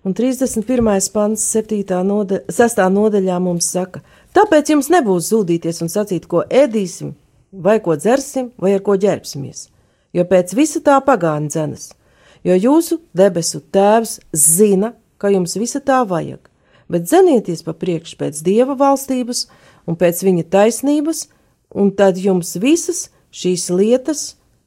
un 0.05 0.15
31. 0.17 1.11
pants 1.15 1.45
7. 1.55 1.83
Node, 2.07 2.43
6. 2.53 2.83
nodaļā 2.93 3.39
mums 3.43 3.71
saka, 3.73 4.03
tāpēc 4.37 4.75
jums 4.75 4.91
nebūs 4.93 5.33
zudīties 5.33 5.83
un 5.85 5.93
sacīt, 5.93 6.29
ko 6.29 6.45
ēdīsim, 6.45 7.15
vai 7.53 7.79
ko 7.85 7.97
dzersim, 7.97 8.53
vai 8.61 8.75
ar 8.77 8.83
ko 8.85 8.99
ģērbsimies, 9.01 9.69
jo 10.17 10.25
pēc 10.29 10.57
visa 10.57 10.83
tā 10.85 10.99
pagāna 11.05 11.53
dzenas 11.53 11.93
jo 12.49 12.57
jūsu 12.57 13.01
debesu 13.17 13.61
Tēvs 13.61 14.19
zina, 14.33 14.95
ka 15.21 15.31
jums 15.33 15.57
visa 15.61 15.81
tā 15.85 16.01
vajag, 16.09 16.41
bet 16.89 17.09
zenieties 17.11 17.65
pa 17.67 17.75
priekšu 17.77 18.19
pēc 18.21 18.43
Dieva 18.47 18.77
valstības 18.79 19.47
un 19.89 19.99
pēc 19.99 20.23
viņa 20.25 20.47
taisnības, 20.53 21.27
un 21.77 21.93
tad 21.93 22.19
jums 22.21 22.55
visas 22.61 23.09
šīs 23.35 23.69
lietas 23.75 24.23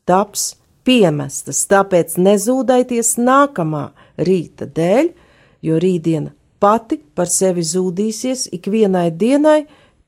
taps 0.06 0.54
piemestas, 0.86 1.64
tāpēc 1.70 2.18
nezūdaities 2.22 3.16
nākamā 3.22 3.90
rīta 4.22 4.68
dēļ, 4.70 5.12
jo 5.66 5.82
rītdiena 5.82 6.34
pati 6.62 7.00
par 7.16 7.30
sevi 7.30 7.64
zūdīsies, 7.66 8.48
ikvienai 8.54 9.10
dienai 9.12 9.66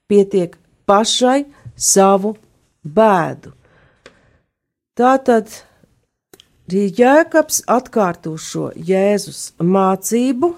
pietiek 0.09 0.55
pašai 0.89 1.43
savu 1.75 2.35
bēdu. 2.83 3.53
Tātad 4.93 5.49
Jēkabs 6.71 7.65
atkārto 7.67 8.37
šo 8.39 8.69
Jēzus 8.71 9.51
mācību, 9.59 10.53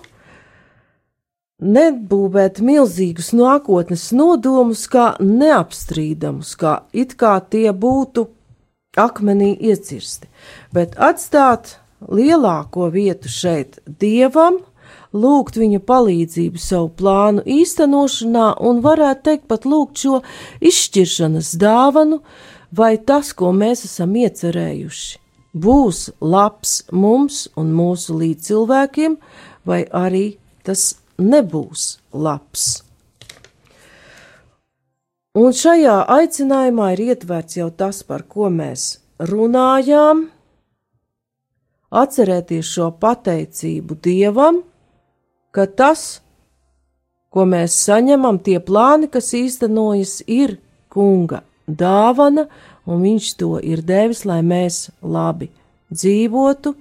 nebūvēt 1.65 2.61
milzīgus 2.61 3.31
nākotnes 3.33 4.11
nodomus 4.13 4.85
kā 4.85 5.15
neapstrīdamus, 5.17 6.53
kā 6.61 6.83
it 6.93 7.15
kā 7.17 7.39
tie 7.49 7.71
būtu 7.73 8.27
akmenī 9.01 9.55
iecirsti, 9.57 10.29
bet 10.71 10.93
atstāt 11.01 11.79
lielāko 12.05 12.91
vietu 12.93 13.25
šeit 13.25 13.81
dievam, 13.87 14.61
lūgt 15.09 15.57
viņa 15.57 15.81
palīdzību 15.89 16.61
savu 16.61 16.93
plānu 17.01 17.41
īstenošanā 17.49 18.61
un 18.61 18.85
varētu 18.85 19.25
teikt 19.25 19.49
pat 19.49 19.65
lūgt 19.65 20.05
šo 20.05 20.21
izšķiršanas 20.61 21.55
dāvanu 21.57 22.21
vai 22.69 22.97
tas, 23.01 23.33
ko 23.33 23.49
mēs 23.55 23.87
esam 23.89 24.13
iecerējuši 24.21 25.24
būs 25.55 26.09
labs 26.19 26.81
mums 26.91 27.45
un 27.55 27.71
mūsu 27.75 28.17
līdzcilvēkiem, 28.19 29.15
vai 29.65 29.85
arī 29.87 30.25
tas 30.67 30.95
nebūs 31.17 31.95
labs. 32.11 32.83
Un 35.35 35.51
šajā 35.51 35.97
aicinājumā 36.15 36.93
ir 36.93 37.01
ietverts 37.09 37.57
jau 37.57 37.67
tas, 37.71 38.03
par 38.07 38.23
ko 38.23 38.47
mēs 38.51 39.01
runājām, 39.19 40.29
atcerēties 41.91 42.69
šo 42.75 42.91
pateicību 42.99 43.97
Dievam, 44.03 44.61
ka 45.55 45.65
tas, 45.67 46.21
ko 47.31 47.43
mēs 47.51 47.75
saņemam, 47.87 48.39
tie 48.43 48.61
plāni, 48.63 49.11
kas 49.11 49.33
īstenojas, 49.35 50.21
ir 50.27 50.57
Kunga 50.95 51.41
dāvana, 51.67 52.45
un 52.85 53.01
viņš 53.05 53.31
to 53.39 53.55
ir 53.63 53.81
devis, 53.85 54.23
lai 54.25 54.41
mēs 54.45 54.89
labi 55.01 55.49
dzīvotu 55.93 56.75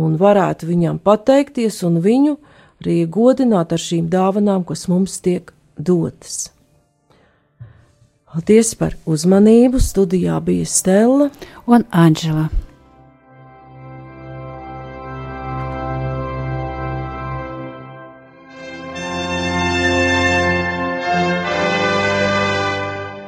un 0.00 0.16
varētu 0.20 0.68
viņam 0.70 1.00
pateikties 1.02 1.82
un 1.86 2.00
viņu 2.04 2.36
arī 2.80 3.02
godināt 3.06 3.74
ar 3.74 3.82
šīm 3.82 4.08
dāvanām, 4.12 4.64
kas 4.64 4.86
mums 4.88 5.18
tiek 5.20 5.52
dotas. 5.76 6.48
Paldies 8.30 8.76
par 8.78 8.94
uzmanību! 9.10 9.80
Studijā 9.82 10.38
bija 10.46 10.66
Stela 10.70 11.30
un 11.66 11.84
Anģela. 11.90 12.48